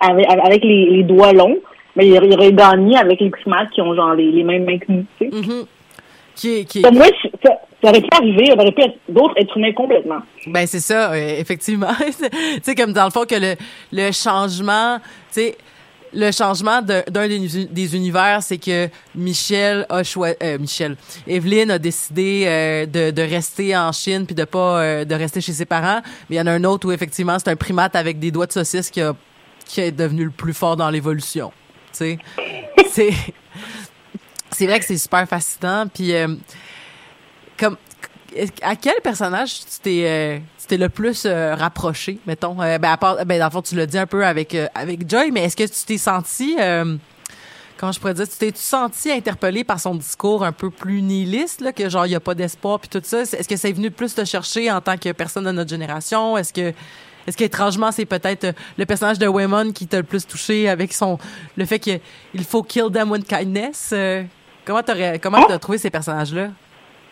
[0.00, 1.58] avec, avec les, les doigts longs,
[1.94, 4.86] mais ils auraient gagné avec les primates qui ont genre les, les mêmes mains que
[4.88, 5.36] nous, tu sais.
[5.36, 5.64] Mhm.
[6.34, 7.06] Qui qui Pour moi,
[7.42, 7.50] ça,
[7.82, 10.18] ça aurait pu arriver, ça aurait pu être d'autres êtres humains complètement.
[10.46, 11.94] Ben c'est ça, euh, effectivement.
[11.98, 12.28] tu
[12.62, 13.54] sais comme dans le fond que le
[13.90, 14.98] le changement,
[15.32, 15.56] tu sais
[16.12, 20.96] le changement d'un des, univers, c'est que Michel a choisi, Michel,
[21.26, 25.40] Evelyne a décidé euh, de, de rester en Chine puis de pas euh, de rester
[25.40, 26.00] chez ses parents.
[26.28, 28.46] Mais il y en a un autre où effectivement c'est un primate avec des doigts
[28.46, 29.14] de saucisse qui a
[29.66, 31.52] qui est devenu le plus fort dans l'évolution.
[31.92, 32.18] C'est
[34.52, 35.86] c'est vrai que c'est super fascinant.
[35.92, 36.28] Puis euh,
[37.58, 37.76] comme
[38.62, 42.54] à quel personnage tu t'es euh, t'es le plus euh, rapproché, mettons?
[42.54, 45.30] Ben à part ben dans le fond tu l'as dit un peu avec avec Joy,
[45.30, 46.56] mais est-ce que tu t'es senti
[47.76, 51.60] comment je pourrais dire, tu t'es senti interpellé par son discours un peu plus nihiliste
[51.60, 53.90] là, que genre il y a pas d'espoir puis tout ça, est-ce que c'est venu
[53.90, 56.38] plus te chercher en tant que personne de notre génération?
[56.38, 56.72] Est-ce que
[57.26, 60.92] est-ce qu'étrangement, c'est peut-être euh, le personnage de Waymon qui t'a le plus touché avec
[60.92, 61.18] son
[61.56, 62.00] le fait qu'il
[62.48, 63.92] faut kill them with kindness?
[63.96, 64.22] Euh,
[64.64, 66.48] comment t'aurais comment t'as trouvé ces personnages-là?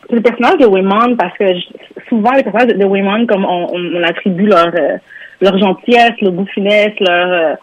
[0.08, 3.44] C'est le personnage de Waymon parce que je- souvent les personnages de, de Waymon, comme
[3.44, 4.96] on, on, on attribue leur euh,
[5.40, 7.54] leur gentillesse, leur bouffinesse, leur euh,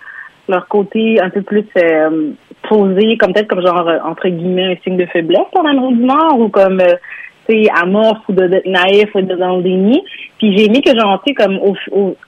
[0.50, 2.32] leur côté un peu plus euh,
[2.68, 6.40] posé, comme peut-être comme genre entre guillemets un signe de faiblesse en Amérique du Nord
[6.40, 6.82] ou comme
[7.52, 10.04] tu sais ou de, de naïf ou de dans le déni.
[10.38, 11.60] Puis j'ai aimé que genre tu sais comme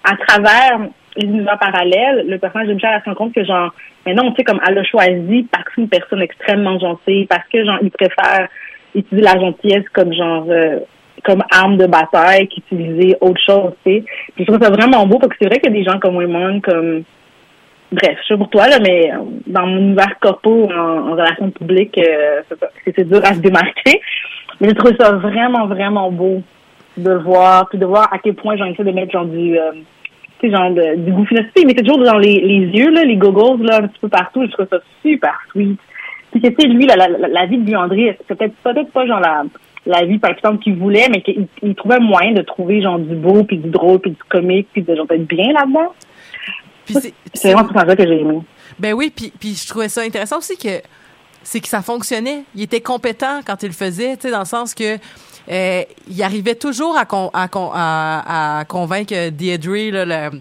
[0.03, 3.73] à travers les univers parallèles, le personnage de Michel, elle se rend compte que genre,
[4.05, 7.47] mais non, tu sais, comme elle a choisi parce que une personne extrêmement gentille, parce
[7.51, 8.47] que genre, il préfère
[8.95, 10.79] utiliser la gentillesse comme genre, euh,
[11.23, 14.03] comme arme de bataille qu'utiliser autre chose, tu sais.
[14.35, 16.61] Puis je trouve ça vraiment beau parce que c'est vrai a des gens comme Raymond,
[16.61, 17.03] comme,
[17.93, 19.17] bref, je sais pour toi, là, mais euh,
[19.47, 22.41] dans mon univers corpo, en, en relations publiques, euh,
[22.97, 24.01] dur à se démarquer.
[24.59, 26.41] Mais j'ai trouvé ça vraiment, vraiment beau
[26.97, 29.57] de le voir, puis de voir à quel point j'en essaie de mettre genre du,
[29.57, 29.71] euh,
[30.39, 31.45] tu sais, genre de, du goofiness.
[31.55, 34.45] Il mettait toujours dans les, les yeux, là, les goggles, là, un petit peu partout.
[34.45, 35.79] Je trouve ça super sweet.
[36.31, 39.19] Puis que, tu sais, lui, la, la, vie de Buandry, c'est peut-être peut-être pas genre
[39.19, 39.43] la,
[39.85, 43.15] la vie, par exemple, qu'il voulait, mais qu'il il trouvait moyen de trouver genre du
[43.15, 45.93] beau, puis du drôle, puis du comique, puis de genre d'être bien là-dedans.
[46.85, 46.95] Puis
[47.33, 48.39] c'est- vraiment tout ça que j'ai aimé.
[48.79, 50.81] Ben oui, puis, puis je trouvais ça intéressant aussi que
[51.43, 52.43] c'est que ça fonctionnait.
[52.55, 54.97] Il était compétent quand il le faisait, tu sais, dans le sens que
[55.51, 60.39] euh, il arrivait toujours à, con- à, con- à, à convaincre Deirdre, là, le,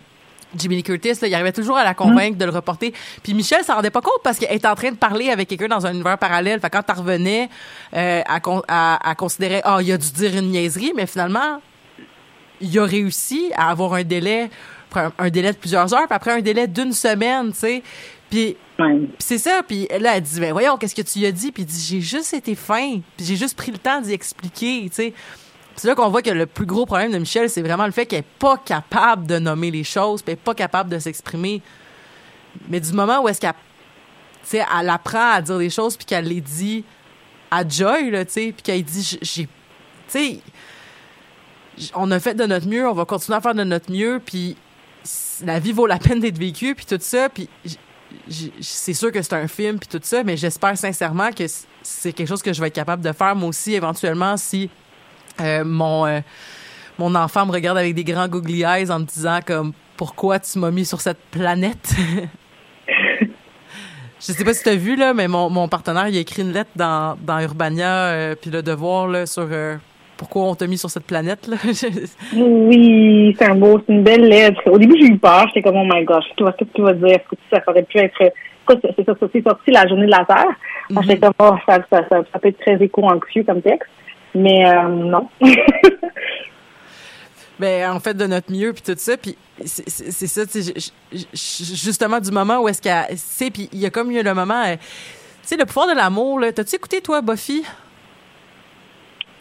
[0.55, 2.93] Jimmy Lee Curtis, là, il arrivait toujours à la convaincre de le reporter.
[3.23, 5.69] Puis Michel s'en rendait pas compte parce qu'elle était en train de parler avec quelqu'un
[5.69, 6.61] dans un univers parallèle.
[6.61, 7.49] Fait quand elle revenait,
[7.97, 11.61] euh, elle, con- elle- elle considérait, ah, il a dû dire une niaiserie, mais finalement,
[12.61, 14.51] il a réussi à avoir un délai,
[15.01, 17.83] un, un délai de plusieurs heures, puis après un délai d'une semaine, tu sais.
[18.31, 18.57] Puis
[19.19, 21.53] c'est ça, puis là, elle dit, ben voyons, qu'est-ce que tu lui as dit?
[21.53, 24.85] Puis il dit, j'ai juste été fin, puis j'ai juste pris le temps d'y expliquer,
[24.89, 25.15] tu sais.
[25.77, 28.07] C'est là qu'on voit que le plus gros problème de Michel, c'est vraiment le fait
[28.07, 31.63] qu'elle est pas capable de nommer les choses, puis elle est pas capable de s'exprimer.
[32.69, 33.55] Mais du moment où est-ce qu'elle,
[34.53, 36.85] elle apprend à dire des choses, puis qu'elle les dit
[37.51, 39.51] à Joy, là, tu sais, puis qu'elle dit, j'ai, tu
[40.09, 40.41] sais,
[41.95, 44.57] on a fait de notre mieux, on va continuer à faire de notre mieux, puis
[45.45, 47.49] la vie vaut la peine d'être vécue, puis tout ça, puis
[48.61, 51.45] c'est sûr que c'est un film puis tout ça, mais j'espère sincèrement que
[51.83, 54.71] c'est quelque chose que je vais être capable de faire moi aussi éventuellement si
[55.41, 56.21] euh, mon euh,
[56.99, 60.59] mon enfant me regarde avec des grands googly eyes en me disant comme pourquoi tu
[60.59, 61.95] m'as mis sur cette planète.
[64.21, 66.43] Je sais pas si tu as vu là, mais mon, mon partenaire il a écrit
[66.43, 69.49] une lettre dans, dans Urbania euh, puis le devoir là sur
[70.23, 71.57] pourquoi on t'a mis sur cette planète là?
[72.35, 74.61] Oui, c'est un beau, c'est une belle lettre.
[74.71, 75.47] Au début, j'ai eu peur.
[75.49, 77.09] J'étais comme, oh my gosh, qu'est-ce que tu vas dire?
[77.09, 78.33] Est-ce que ça aurait pu être, c'est
[78.97, 80.47] c'est ça, c'est sorti la journée de la Terre.
[80.91, 83.89] Alors, J'étais comme, oh, ça, ça, ça, ça peut être très éco-anxieux comme texte.
[84.35, 85.29] Mais, euh, non.
[87.59, 89.17] Ben, en fait, de notre mieux, puis tout ça.
[89.17, 90.43] Puis c'est c'est- c'est ça,
[91.33, 93.07] justement, du moment où est-ce qu'elle...
[93.11, 94.65] Tu sais, puis il y a comme eu le moment...
[94.67, 94.75] euh,
[95.43, 96.51] Tu sais, le pouvoir de l'amour, là.
[96.53, 97.63] T'as-tu écouté, toi, Buffy?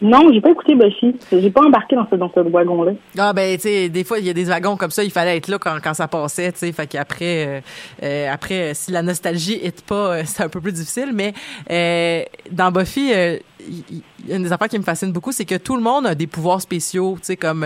[0.02, 1.14] Non, j'ai pas écouté Buffy.
[1.30, 2.92] J'ai pas embarqué dans ce, dans ce wagon-là.
[3.16, 5.36] Ah, ben, tu sais, des fois, il y a des wagons comme ça, il fallait
[5.36, 6.72] être là quand, quand ça passait, tu sais.
[6.72, 7.60] Fait qu'après, euh,
[8.02, 11.12] euh, après, euh, si la nostalgie est pas, c'est un peu plus difficile.
[11.14, 11.34] Mais
[12.50, 13.38] dans Buffy, euh,
[14.28, 16.60] une des affaires qui me fascine beaucoup, c'est que tout le monde a des pouvoirs
[16.60, 17.64] spéciaux, tu sais, comme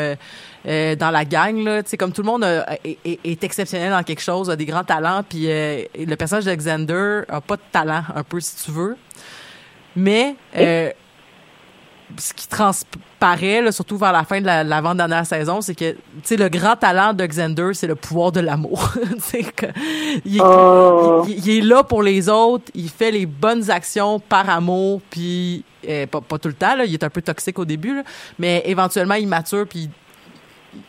[0.65, 2.45] dans la gang, là, tu sais, comme tout le monde
[2.85, 7.41] est, exceptionnel dans quelque chose, a des grands talents, puis euh, le personnage d'Alexander a
[7.41, 8.97] pas de talent, un peu, si tu veux.
[9.95, 10.35] Mais...
[12.19, 15.97] ce qui transparaît, là, surtout vers la fin de la- de l'avant-dernière saison, c'est que,
[16.31, 18.93] le grand talent de Xander, c'est le pouvoir de l'amour.
[20.25, 21.25] Il, Oh.
[21.29, 25.65] il- il est là pour les autres, il fait les bonnes actions par amour, puis
[25.89, 28.03] euh, pas, pas tout le temps, là, il est un peu toxique au début, là,
[28.39, 29.89] mais éventuellement, il mature, puis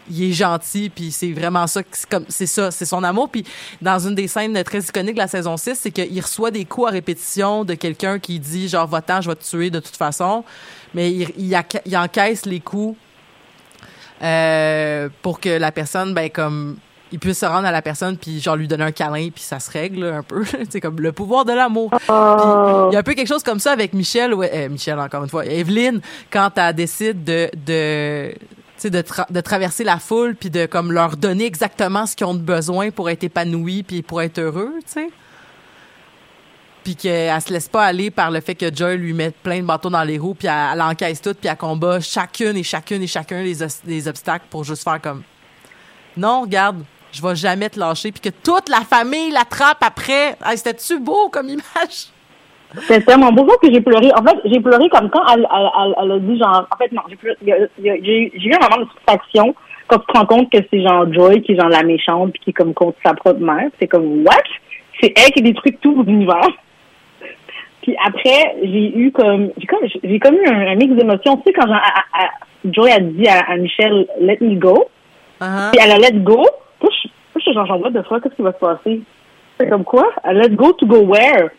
[0.09, 1.81] il est gentil, puis c'est vraiment ça,
[2.27, 3.29] c'est ça, c'est son amour.
[3.29, 3.45] Puis
[3.81, 6.87] dans une des scènes très iconiques de la saison 6, c'est qu'il reçoit des coups
[6.87, 10.43] à répétition de quelqu'un qui dit genre va-t'en, je vais te tuer de toute façon,
[10.93, 12.97] mais il, encaisse les coups
[14.21, 16.77] euh, pour que la personne, ben comme
[17.11, 19.59] il puisse se rendre à la personne puis genre lui donner un câlin puis ça
[19.59, 20.43] se règle un peu.
[20.69, 21.91] C'est comme le pouvoir de l'amour.
[21.93, 25.23] Il y a un peu quelque chose comme ça avec Michel ouais, euh, Michel encore
[25.23, 28.33] une fois Evelyne quand elle décide de de
[28.83, 32.91] de, de traverser la foule puis de comme leur donner exactement ce qu'ils ont besoin
[32.91, 35.09] pour être épanouis puis pour être heureux tu sais
[36.87, 39.65] puis qu'elle se laisse pas aller par le fait que Joy lui met plein de
[39.65, 43.07] bateaux dans les roues puis elle, encaisse tout puis elle combat chacune et chacune et
[43.07, 45.23] chacun des, os- des obstacles pour juste faire comme
[46.15, 46.77] non regarde
[47.11, 51.49] je vais jamais te lâcher puis que toute la famille l'attrape après c'était-tu beau comme
[51.49, 52.07] image?
[52.87, 54.09] C'est tellement beau que j'ai pleuré.
[54.13, 57.01] En fait, j'ai pleuré comme quand elle, elle, elle, a dit genre, en fait, non,
[57.81, 59.55] j'ai eu un moment de satisfaction
[59.87, 62.41] quand tu te rends compte que c'est genre Joy qui est genre la méchante puis
[62.41, 63.69] qui est comme contre sa propre mère.
[63.79, 64.35] C'est comme, what?
[65.01, 66.49] C'est elle qui détruit tout l'univers.
[67.87, 71.37] Puis après, j'ai eu comme, j'ai comme, j'ai comme eu un, un mix d'émotions.
[71.37, 72.31] Tu sais, quand genre, à- à- à-
[72.65, 74.89] Joy a dit à, à Michel, let me go.
[75.39, 75.71] Uh-huh.
[75.71, 76.35] Puis elle a let go.
[76.81, 79.01] Moi, je, moi, je genre, the fuck, qu'est-ce qui va se passer?
[79.57, 80.11] C'est comme quoi?
[80.25, 81.49] Elle let go to go where?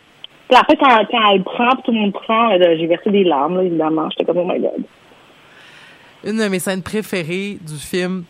[0.50, 3.56] Puis après, quand, quand elle prend, puis tout le monde prend, j'ai versé des larmes,
[3.56, 4.10] là, évidemment.
[4.10, 4.84] J'étais comme, oh my god.
[6.24, 8.24] une de mes scènes préférées du film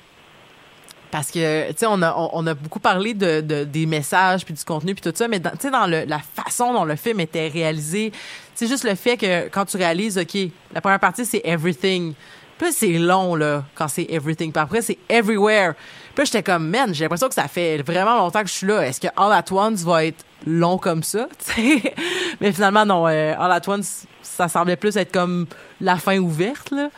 [1.11, 4.53] Parce que, tu sais, on a, on, a beaucoup parlé de, de- des messages puis
[4.53, 7.49] du contenu puis tout ça, mais tu sais, dans la façon dont le film était
[7.49, 8.13] réalisé,
[8.55, 10.37] c'est juste le fait que quand tu réalises, OK,
[10.75, 12.13] la première partie, c'est Everything.
[12.59, 14.53] Puis c'est long, là, quand c'est Everything.
[14.53, 15.75] Puis après, c'est Everywhere.
[16.15, 18.85] Puis j'étais comme, man, j'ai l'impression que ça fait vraiment longtemps que je suis là.
[18.87, 21.29] Est-ce que All at Once va être long comme ça?
[21.55, 21.95] tu sais?
[22.41, 23.07] Mais finalement, non.
[23.07, 25.47] euh, All at Once, ça semblait plus être comme
[25.81, 26.89] la fin ouverte, là.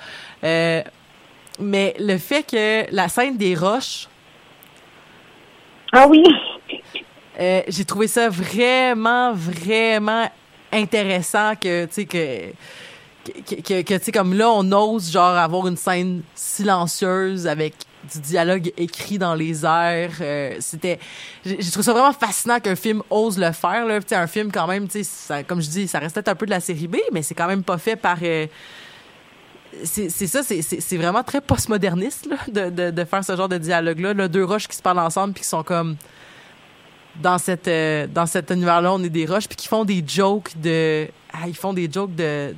[0.42, 0.82] Euh,
[1.60, 4.08] mais le fait que la scène des roches,
[5.92, 6.22] Ah oui.
[7.40, 10.30] euh, j'ai trouvé ça vraiment, vraiment
[10.72, 12.50] intéressant que, tu sais, que,
[13.24, 17.74] que, que, que, tu sais, comme là, on ose, genre, avoir une scène silencieuse avec
[18.14, 20.12] du dialogue écrit dans les airs.
[20.20, 20.98] Euh, c'était,
[21.44, 24.00] j'ai trouvé ça vraiment fascinant qu'un film ose le faire, là.
[24.00, 26.28] Tu sais, un film, quand même, tu sais, ça- comme je dis, ça reste peut-être
[26.28, 28.16] un peu de la série B, mais c'est quand même pas fait par...
[28.22, 28.46] euh,
[29.84, 32.36] c'est ça, c'est- vraiment très postmoderniste là,
[32.70, 34.14] de, de, faire ce genre de dialogue-là.
[34.14, 35.96] Là, deux roches qui se parlent ensemble puis qui sont comme
[37.22, 40.52] dans cette euh, dans cet univers-là, on est des roches puis qui font des jokes
[40.56, 42.54] de ah, ils font des jokes de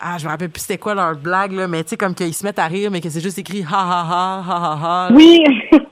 [0.00, 2.34] ah je me rappelle plus c'était quoi leur blague là, mais tu sais comme qu'ils
[2.34, 5.08] se mettent à rire mais que c'est juste écrit ha ha ha ha ha ha.
[5.12, 5.42] Oui.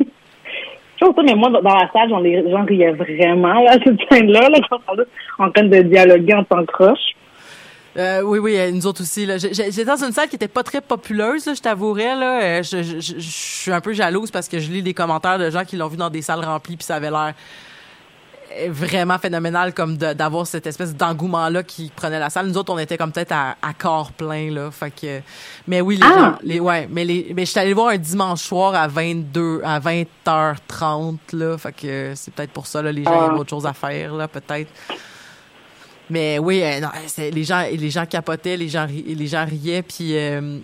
[1.24, 4.58] Mais moi, dans la salle, j'en les gens riaient vraiment, là, cette scène-là, là,
[5.38, 7.14] en train de dialoguer en tant que roche.
[7.96, 9.26] Euh, oui, oui, euh, nous autres aussi.
[9.26, 9.36] là.
[9.36, 12.16] J'étais dans une salle qui était pas très populeuse, là, je t'avouerais.
[12.16, 12.42] Là.
[12.42, 15.38] Euh, Je, je- je- je suis un peu jalouse parce que je lis des commentaires
[15.38, 17.34] de gens qui l'ont vu dans des salles remplies puis ça avait l'air
[18.58, 22.46] euh, vraiment phénoménal comme de- d'avoir cette espèce d'engouement-là qui prenait la salle.
[22.46, 24.70] Nous autres, on était comme peut-être à, à corps plein, là.
[24.70, 25.20] Fait que,
[25.66, 26.18] mais oui, les Ah!
[26.18, 28.88] gens, les, ouais, mais les, mais je suis allée le voir un dimanche soir à
[28.88, 31.56] 22, à 20h30, là.
[31.58, 33.24] Fait que c'est peut-être pour ça, là, les gens Ah.
[33.30, 34.70] avaient autre chose à faire, là, peut-être.
[36.12, 36.88] Mais oui, euh, non,
[37.18, 40.58] les gens, les gens capotaient, les gens, les gens riaient, puis, euh,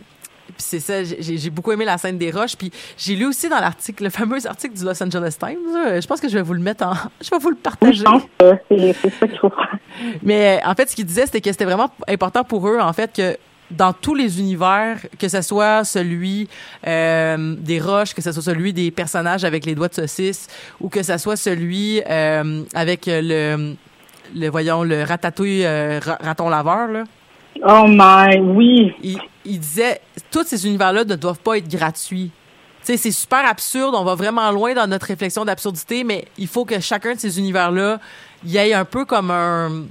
[0.45, 1.03] puis c'est ça.
[1.03, 4.47] J'ai beaucoup aimé la scène des roches, puis j'ai lu aussi dans l'article, le fameux
[4.47, 6.01] article du Los Angeles Times.
[6.03, 6.93] je pense que je vais vous le mettre en,
[7.23, 8.01] je vais vous le partager.
[8.01, 9.79] je pense que c'est ça qu'il faut faire.
[10.23, 12.93] Mais euh, en fait, ce qu'il disait, c'était que c'était vraiment important pour eux, en
[12.93, 13.39] fait, que
[13.71, 16.47] dans tous les univers, que ce soit celui
[16.87, 20.47] euh, des roches, que ce soit celui des personnages avec les doigts de saucisse,
[20.79, 23.77] ou que ce soit celui euh, avec le,
[24.35, 27.05] le voyons le ratatouille euh, ra- raton laveur là.
[27.67, 28.95] Oh my, oui.
[29.03, 30.01] Il, il disait
[30.31, 32.31] tous ces univers-là ne doivent pas être gratuits.
[32.81, 36.47] Tu sais, c'est super absurde, on va vraiment loin dans notre réflexion d'absurdité, mais il
[36.47, 37.99] faut que chacun de ces univers-là
[38.45, 39.87] il y ait un peu comme un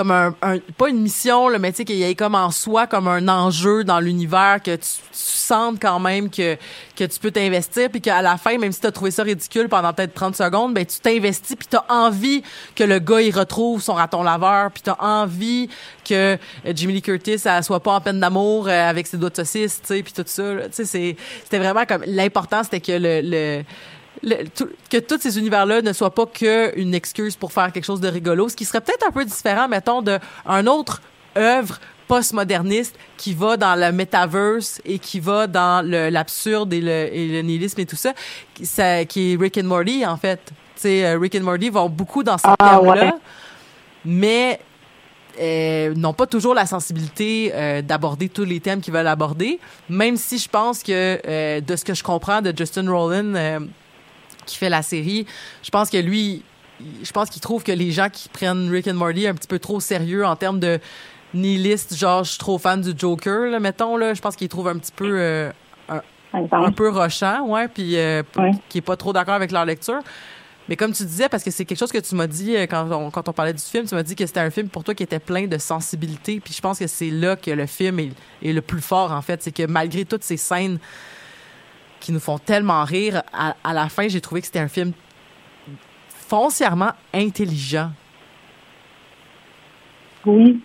[0.00, 2.50] comme un, un- pas une mission là, mais tu sais qu'il y ait comme en
[2.50, 6.56] soi comme un enjeu dans l'univers que tu, tu sentes quand même que
[6.96, 9.68] que tu peux t'investir puis qu'à la fin même si tu as trouvé ça ridicule
[9.68, 12.42] pendant peut-être 30 secondes ben tu t'investis puis tu as envie
[12.74, 15.68] que le gars il retrouve son raton laveur puis tu as envie
[16.08, 16.36] que euh,
[16.74, 19.82] Jimmy Lee Curtis elle soit pas en peine d'amour euh, avec ses doigts de saucisse
[19.82, 20.42] tu sais puis tout ça
[20.74, 23.64] tu sais c'était vraiment comme l'important c'était que le, le
[24.22, 28.00] le- tout- que tous ces univers-là ne soient pas qu'une excuse pour faire quelque chose
[28.00, 31.00] de rigolo, ce qui serait peut-être un peu différent, mettons, d'un autre
[31.36, 37.28] œuvre postmoderniste qui va dans le metaverse et qui va dans l'absurde et le, et
[37.28, 38.12] le nihilisme et tout ça,
[38.52, 40.40] qui, ça, qui est Rick and Morty, en fait.
[40.44, 43.12] Tu sais, euh, Rick and Morty vont beaucoup dans ces Ah, termes-là, ouais.
[44.04, 44.58] mais
[45.40, 50.16] euh, n'ont pas toujours la sensibilité euh, d'aborder tous les thèmes qu'ils veulent aborder, même
[50.16, 53.34] si je pense que, euh, de ce que je comprends de Justin Rowland,
[54.50, 55.26] qui fait la série,
[55.62, 56.42] je pense que lui,
[57.02, 59.58] je pense qu'il trouve que les gens qui prennent Rick and Morty un petit peu
[59.58, 60.78] trop sérieux en termes de
[61.34, 64.68] nihiliste, genre je suis trop fan du Joker, là, mettons, là, je pense qu'il trouve
[64.68, 65.50] un petit peu euh,
[66.32, 68.52] un peu rochant, ouais, puis euh, Ouais.
[68.68, 70.00] qui est pas trop d'accord avec leur lecture.
[70.68, 72.88] Mais comme tu disais, parce que c'est quelque chose que tu m'as dit euh, quand
[72.92, 74.94] on, quand on parlait du film, tu m'as dit que c'était un film pour toi
[74.94, 76.38] qui était plein de sensibilité.
[76.38, 78.12] Puis je pense que c'est là que le film est,
[78.44, 79.42] est le plus fort, en fait.
[79.42, 80.78] C'est que malgré toutes ces scènes
[82.00, 84.92] qui nous font tellement rire, à, à la fin, j'ai trouvé que c'était un film
[86.08, 87.90] foncièrement intelligent.
[90.26, 90.60] Oui.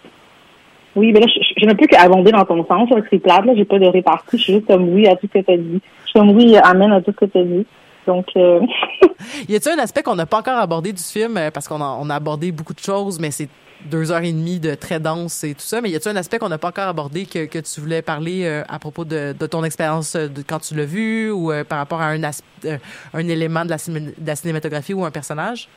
[0.96, 3.66] Oui, mais là, je, je, ne peux qu'abonder dans ton sens, c'est plate, là, j'ai
[3.66, 5.82] pas de répartie, je suis juste comme oui à tout ce que tu as dit.
[6.04, 7.66] Je suis comme oui, amen à tout ce que tu as dit.
[8.08, 8.62] Donc, euh,
[9.50, 11.98] Y a-t-il un aspect qu'on n'a pas encore abordé du film euh, parce qu'on a,
[12.00, 13.50] on a abordé beaucoup de choses, mais c'est
[13.84, 15.82] deux heures et demie de très dense et tout ça.
[15.82, 18.44] Mais y a-t-il un aspect qu'on n'a pas encore abordé que, que tu voulais parler
[18.46, 21.64] euh, à propos de, de ton expérience euh, de quand tu l'as vu ou euh,
[21.64, 22.78] par rapport à un, as- euh,
[23.14, 25.68] un élément de la, ciné- de la cinématographie ou un personnage?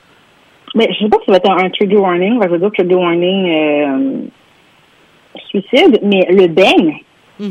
[0.74, 2.70] mais je sais pas si ça va être un, un trigger warning, je veux dire
[2.72, 4.28] trigger warning
[5.48, 6.94] suicide, mais le bang,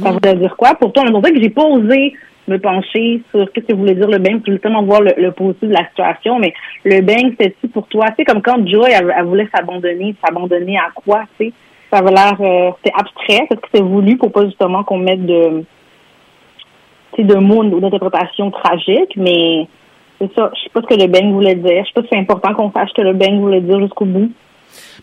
[0.04, 0.76] ça voudrait dire quoi?
[0.76, 1.04] Pour toi?
[1.06, 2.14] C'est pour ça que j'ai pas osé
[2.48, 5.74] me pencher sur qu'est-ce que voulait dire le bang, puis justement voir le, positif de
[5.74, 8.08] la situation, mais le bang, c'était-tu pour toi?
[8.18, 11.54] Sais, comme quand Joy, elle, voulait s'abandonner, s'abandonner à quoi, tu?
[11.92, 15.26] Ça avait l'air, euh, c'était abstrait, est-ce que c'était voulu pour pas justement qu'on mette
[15.26, 15.64] de,
[17.18, 19.68] de mots ou d'interprétation tragique, mais
[20.20, 20.52] c'est ça.
[20.56, 21.84] Je sais pas ce que le bang voulait dire.
[21.84, 24.06] Je sais pas si c'est important qu'on sache ce que le bang voulait dire jusqu'au
[24.06, 24.32] bout.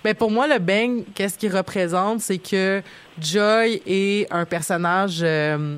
[0.02, 2.82] Ben pour moi, le bang, qu'est-ce qu'il représente, c'est que
[3.18, 5.76] Joy est un personnage euh,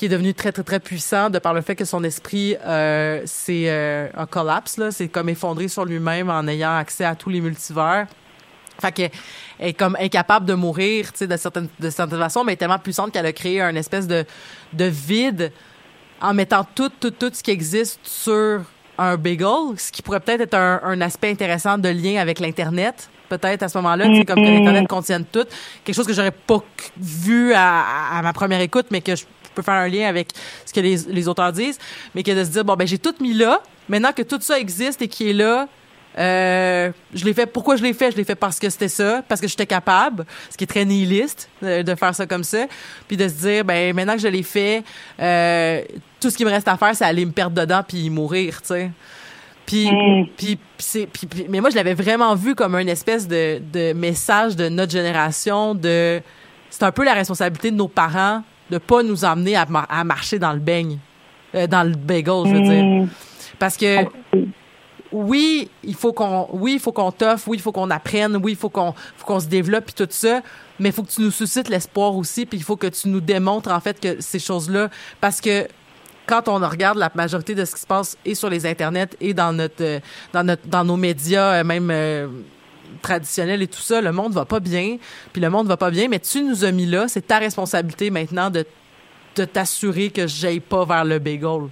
[0.00, 3.20] qui est devenu très très très puissant de par le fait que son esprit euh,
[3.26, 7.28] c'est euh, un collapse là, c'est comme effondré sur lui-même en ayant accès à tous
[7.28, 8.06] les multivers.
[8.80, 9.10] Fait qu'elle
[9.58, 12.56] est comme incapable de mourir, tu sais, de certaines de certaines façons, mais elle est
[12.56, 14.24] tellement puissante qu'elle a créé un espèce de
[14.72, 15.52] de vide
[16.22, 18.62] en mettant tout tout tout ce qui existe sur
[18.96, 23.10] un bagel, ce qui pourrait peut-être être un, un aspect intéressant de lien avec l'internet.
[23.28, 25.44] Peut-être à ce moment-là, sais, comme que l'internet contienne tout,
[25.84, 26.60] quelque chose que j'aurais pas
[26.98, 29.24] vu à- à ma première écoute, mais que je
[29.54, 30.28] peux faire un lien avec
[30.64, 31.78] ce que les, les auteurs disent,
[32.14, 34.58] mais que de se dire bon ben j'ai tout mis là, maintenant que tout ça
[34.58, 35.68] existe et qui est là,
[36.18, 37.46] euh, je l'ai fait.
[37.46, 38.10] Pourquoi je l'ai fait?
[38.10, 40.84] Je l'ai fait parce que c'était ça, parce que j'étais capable, ce qui est très
[40.84, 42.66] nihiliste euh, de faire ça comme ça,
[43.06, 44.82] puis de se dire ben maintenant que je l'ai fait,
[45.20, 45.82] euh,
[46.20, 48.68] tout ce qui me reste à faire, c'est aller me perdre dedans puis mourir, tu
[48.68, 48.90] sais.
[49.66, 50.26] Puis, Mm.
[50.36, 53.60] puis, puis c'est, puis- puis- mais moi je l'avais vraiment vu comme un espèce de,
[53.72, 56.20] de message de notre génération de
[56.70, 60.04] c'est un peu la responsabilité de nos parents de pas nous emmener à, mar- à
[60.04, 60.98] marcher dans le beigne,
[61.54, 62.84] euh, dans le bagel, je veux dire.
[62.84, 63.08] Mm.
[63.58, 64.04] Parce que
[65.12, 68.52] oui, il faut qu'on oui, il faut qu'on t'offre, oui, il faut qu'on apprenne, oui,
[68.52, 68.94] il faut qu'on
[69.24, 70.40] qu'on se développe puis tout ça,
[70.78, 73.20] mais il faut que tu nous suscites l'espoir aussi puis il faut que tu nous
[73.20, 74.88] démontres en fait que ces choses-là
[75.20, 75.66] parce que
[76.26, 79.34] quand on regarde la majorité de ce qui se passe et sur les internets et
[79.34, 79.98] dans notre euh,
[80.32, 82.28] dans notre dans nos médias euh, même euh,
[83.02, 84.96] traditionnels et tout ça, le monde va pas bien,
[85.32, 88.10] puis le monde va pas bien, mais tu nous as mis là, c'est ta responsabilité
[88.10, 88.64] maintenant de
[89.36, 91.68] de t'assurer que j'aille pas vers le bagel.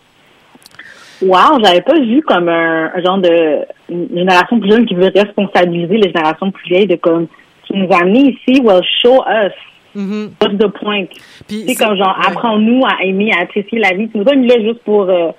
[1.20, 5.10] Wow, j'avais pas vu comme un, un genre de une génération plus jeune qui veut
[5.14, 7.26] responsabiliser les générations plus vieilles de comme
[7.66, 9.52] tu nous as mis ici, well show us.
[9.94, 10.30] Mhm.
[10.40, 11.06] What's the point?
[11.48, 14.08] C'est comme genre apprends-nous à aimer, à apprécier la vie.
[14.08, 15.32] Tu nous as mis là juste pour euh,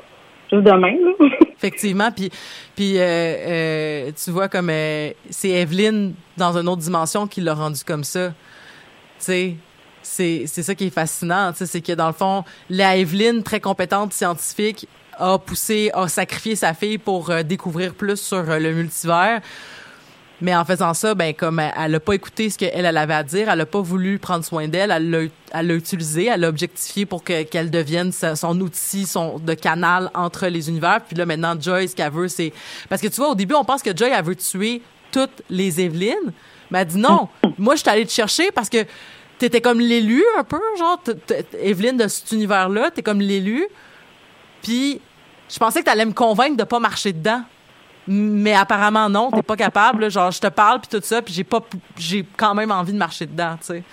[0.51, 1.13] de même.
[1.57, 2.29] Effectivement, puis
[2.75, 7.53] puis euh, euh, tu vois comme euh, c'est Evelyne dans une autre dimension qui l'a
[7.53, 8.29] rendu comme ça.
[8.29, 8.33] Tu
[9.19, 9.55] sais,
[10.01, 13.43] c'est c'est ça qui est fascinant, tu sais, c'est que dans le fond, la Evelyne
[13.43, 14.87] très compétente scientifique
[15.17, 19.41] a poussé, a sacrifié sa fille pour découvrir plus sur le multivers.
[20.41, 23.13] Mais en faisant ça, ben comme elle, elle a pas écouté ce qu'elle elle avait
[23.13, 27.05] à dire, elle a pas voulu prendre soin d'elle, elle l'a utilisé, elle l'a objectifié
[27.05, 31.01] pour que qu'elle devienne sa- son outil, son de canal entre les univers.
[31.05, 32.53] Puis là maintenant Joy ce qu'elle veut c'est
[32.87, 34.81] parce que tu vois au début on pense que Joy elle veut tuer
[35.11, 36.31] toutes les Evelyne,
[36.71, 37.27] mais elle dit non.
[37.57, 38.85] Moi je suis allée te chercher parce que
[39.39, 41.01] t'étais comme l'élu un peu genre
[41.61, 43.65] Evelyne de cet univers là, t'es comme l'élu.
[44.61, 45.01] Puis
[45.49, 47.41] je pensais que t'allais me convaincre de pas marcher dedans.
[48.11, 50.09] Mais apparemment non, t'es pas capable.
[50.09, 51.59] Genre, je te parle puis tout ça, puis j'ai pas,
[51.95, 53.83] j'ai quand même envie de marcher dedans, tu sais.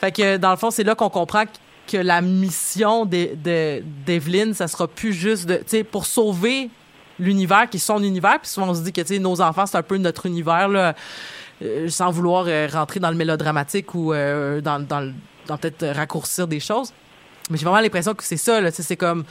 [0.00, 1.44] Fait que dans le fond, c'est là qu'on comprend
[1.86, 6.70] que la mission d'E- de- ça sera plus juste de, tu sais, pour sauver
[7.18, 8.40] l'univers qui est son univers.
[8.40, 10.68] Puis souvent on se dit que tu sais, nos enfants c'est un peu notre univers
[10.68, 10.94] là,
[11.62, 15.12] euh, sans vouloir euh, rentrer dans le mélodramatique ou euh, dans, dans,
[15.46, 16.90] dans peut-être raccourcir des choses.
[17.50, 18.60] Mais j'ai vraiment l'impression que c'est ça.
[18.62, 19.24] Là, c'est comme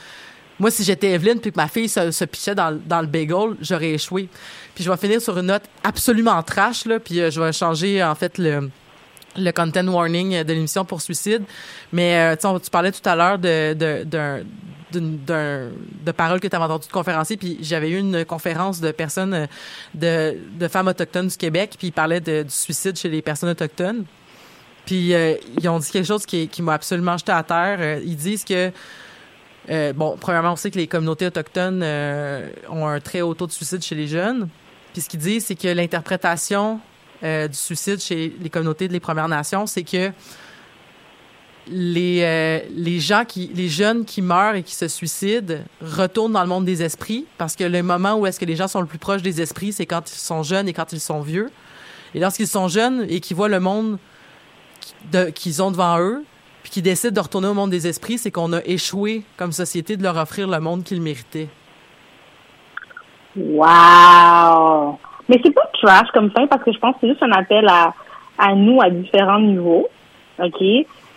[0.58, 3.56] moi, si j'étais Evelyne puis que ma fille se, se pichait dans, dans le bagel,
[3.60, 4.28] j'aurais échoué.
[4.74, 8.02] Puis je vais finir sur une note absolument trash, là, puis euh, je vais changer,
[8.02, 8.70] en fait, le,
[9.36, 11.42] le content warning de l'émission pour suicide.
[11.92, 14.04] Mais, euh, tu parlais tout à l'heure de, de,
[14.92, 15.68] d'un,
[16.04, 19.34] de paroles que tu avais entendues de conférenciers, puis j'avais eu une conférence de personnes,
[19.34, 19.46] euh,
[19.94, 24.04] de, de femmes autochtones du Québec, puis ils parlaient du suicide chez les personnes autochtones.
[24.84, 25.14] Puis
[25.60, 28.00] ils ont dit quelque chose qui, qui m'a absolument jeté à terre.
[28.04, 28.72] Ils disent que
[29.70, 33.46] euh, bon, premièrement, on sait que les communautés autochtones euh, ont un très haut taux
[33.46, 34.48] de suicide chez les jeunes.
[34.92, 36.80] Puis ce qu'ils disent, c'est que l'interprétation
[37.22, 40.10] euh, du suicide chez les communautés des Premières Nations, c'est que
[41.68, 46.42] les, euh, les gens qui, les jeunes qui meurent et qui se suicident retournent dans
[46.42, 48.86] le monde des esprits parce que le moment où est-ce que les gens sont le
[48.88, 51.50] plus proches des esprits, c'est quand ils sont jeunes et quand ils sont vieux.
[52.14, 53.98] Et lorsqu'ils sont jeunes et qu'ils voient le monde
[55.12, 56.24] de- qu'ils ont devant eux,
[56.62, 59.96] puis qu'ils décident de retourner au monde des esprits, c'est qu'on a échoué comme société
[59.96, 61.48] de leur offrir le monde qu'ils méritaient.
[63.36, 64.98] Wow!
[65.28, 67.66] Mais c'est pas trash comme ça parce que je pense que c'est juste un appel
[67.68, 67.94] à,
[68.38, 69.88] à nous à différents niveaux.
[70.38, 70.60] OK?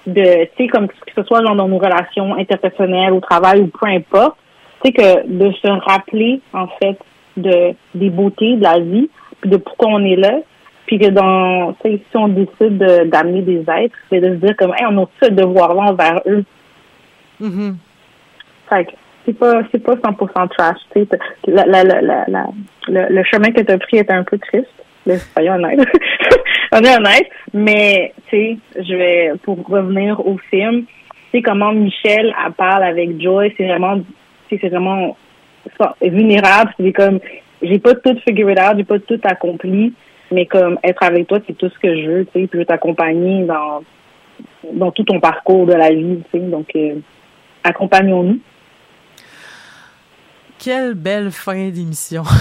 [0.07, 3.87] De, tu sais, comme que ce soit dans nos relations interpersonnelles, au travail ou peu
[3.87, 4.37] importe.
[4.83, 6.97] Tu sais, que de se rappeler, en fait,
[7.37, 9.09] de, des beautés de la vie,
[9.41, 10.39] puis de pourquoi on est là.
[10.87, 14.55] Puis que dans, tu si on décide de- d'amener des êtres, c'est de se dire
[14.55, 16.43] comme, hey, on a ce devoir-là envers eux?
[17.39, 17.77] Mhm.
[18.69, 18.91] Fait que
[19.25, 20.77] c'est pas c'est pas 100% trash.
[20.93, 21.19] tu sais.
[21.47, 22.47] La, la, la, la,
[22.87, 24.67] le, le chemin que tu as pris est un peu triste.
[25.05, 25.79] Là, soyons honnêtes.
[26.71, 27.27] On est honnête.
[27.53, 30.85] Mais tu sais, je vais pour revenir au film,
[31.31, 33.99] sais comment Michelle elle parle avec Joy, c'est vraiment,
[34.49, 35.15] tu c'est vraiment
[36.01, 36.71] vulnérable.
[36.79, 37.19] C'est comme,
[37.61, 39.93] j'ai pas tout figure it out, j'ai pas tout accompli,
[40.31, 42.57] mais comme être avec toi, c'est tout ce que je veux, tu sais, puis je
[42.59, 43.83] veux t'accompagner dans
[44.73, 46.45] dans tout ton parcours de la vie, tu sais.
[46.45, 46.95] Donc, euh,
[47.63, 48.39] accompagnons-nous.
[50.57, 52.23] Quelle belle fin d'émission.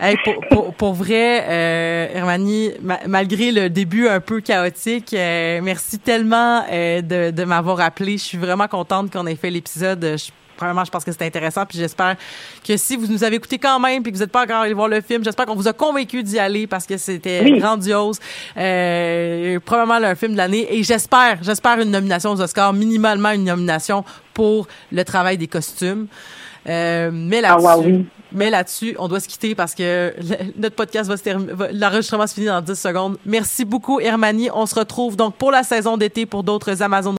[0.00, 5.58] Hey, pour, pour, pour vrai, euh, Hermanie, ma- malgré le début un peu chaotique, euh,
[5.60, 8.12] merci tellement euh, de, de m'avoir appelé.
[8.12, 10.14] Je suis vraiment contente qu'on ait fait l'épisode.
[10.16, 12.16] Je- Premièrement, je pense que c'était intéressant, puis j'espère
[12.66, 14.74] que si vous nous avez écouté quand même, puis que vous n'êtes pas encore allé
[14.74, 17.58] voir le film, j'espère qu'on vous a convaincu d'y aller parce que c'était Oui.
[17.58, 18.18] grandiose.
[18.56, 23.44] Euh, probablement un film de l'année, et j'espère, j'espère une nomination aux Oscars, minimalement une
[23.44, 24.04] nomination
[24.34, 26.06] pour le travail des costumes.
[26.68, 28.06] Euh, mais Ah, là-dessus, oui.
[28.32, 32.26] mais là-dessus, on doit se quitter parce que le- notre podcast va se terminer, l'enregistrement
[32.26, 33.16] se finit dans 10 secondes.
[33.24, 34.50] Merci beaucoup, Hermanie.
[34.52, 37.06] On se retrouve donc pour la saison d'été pour d'autres Amazon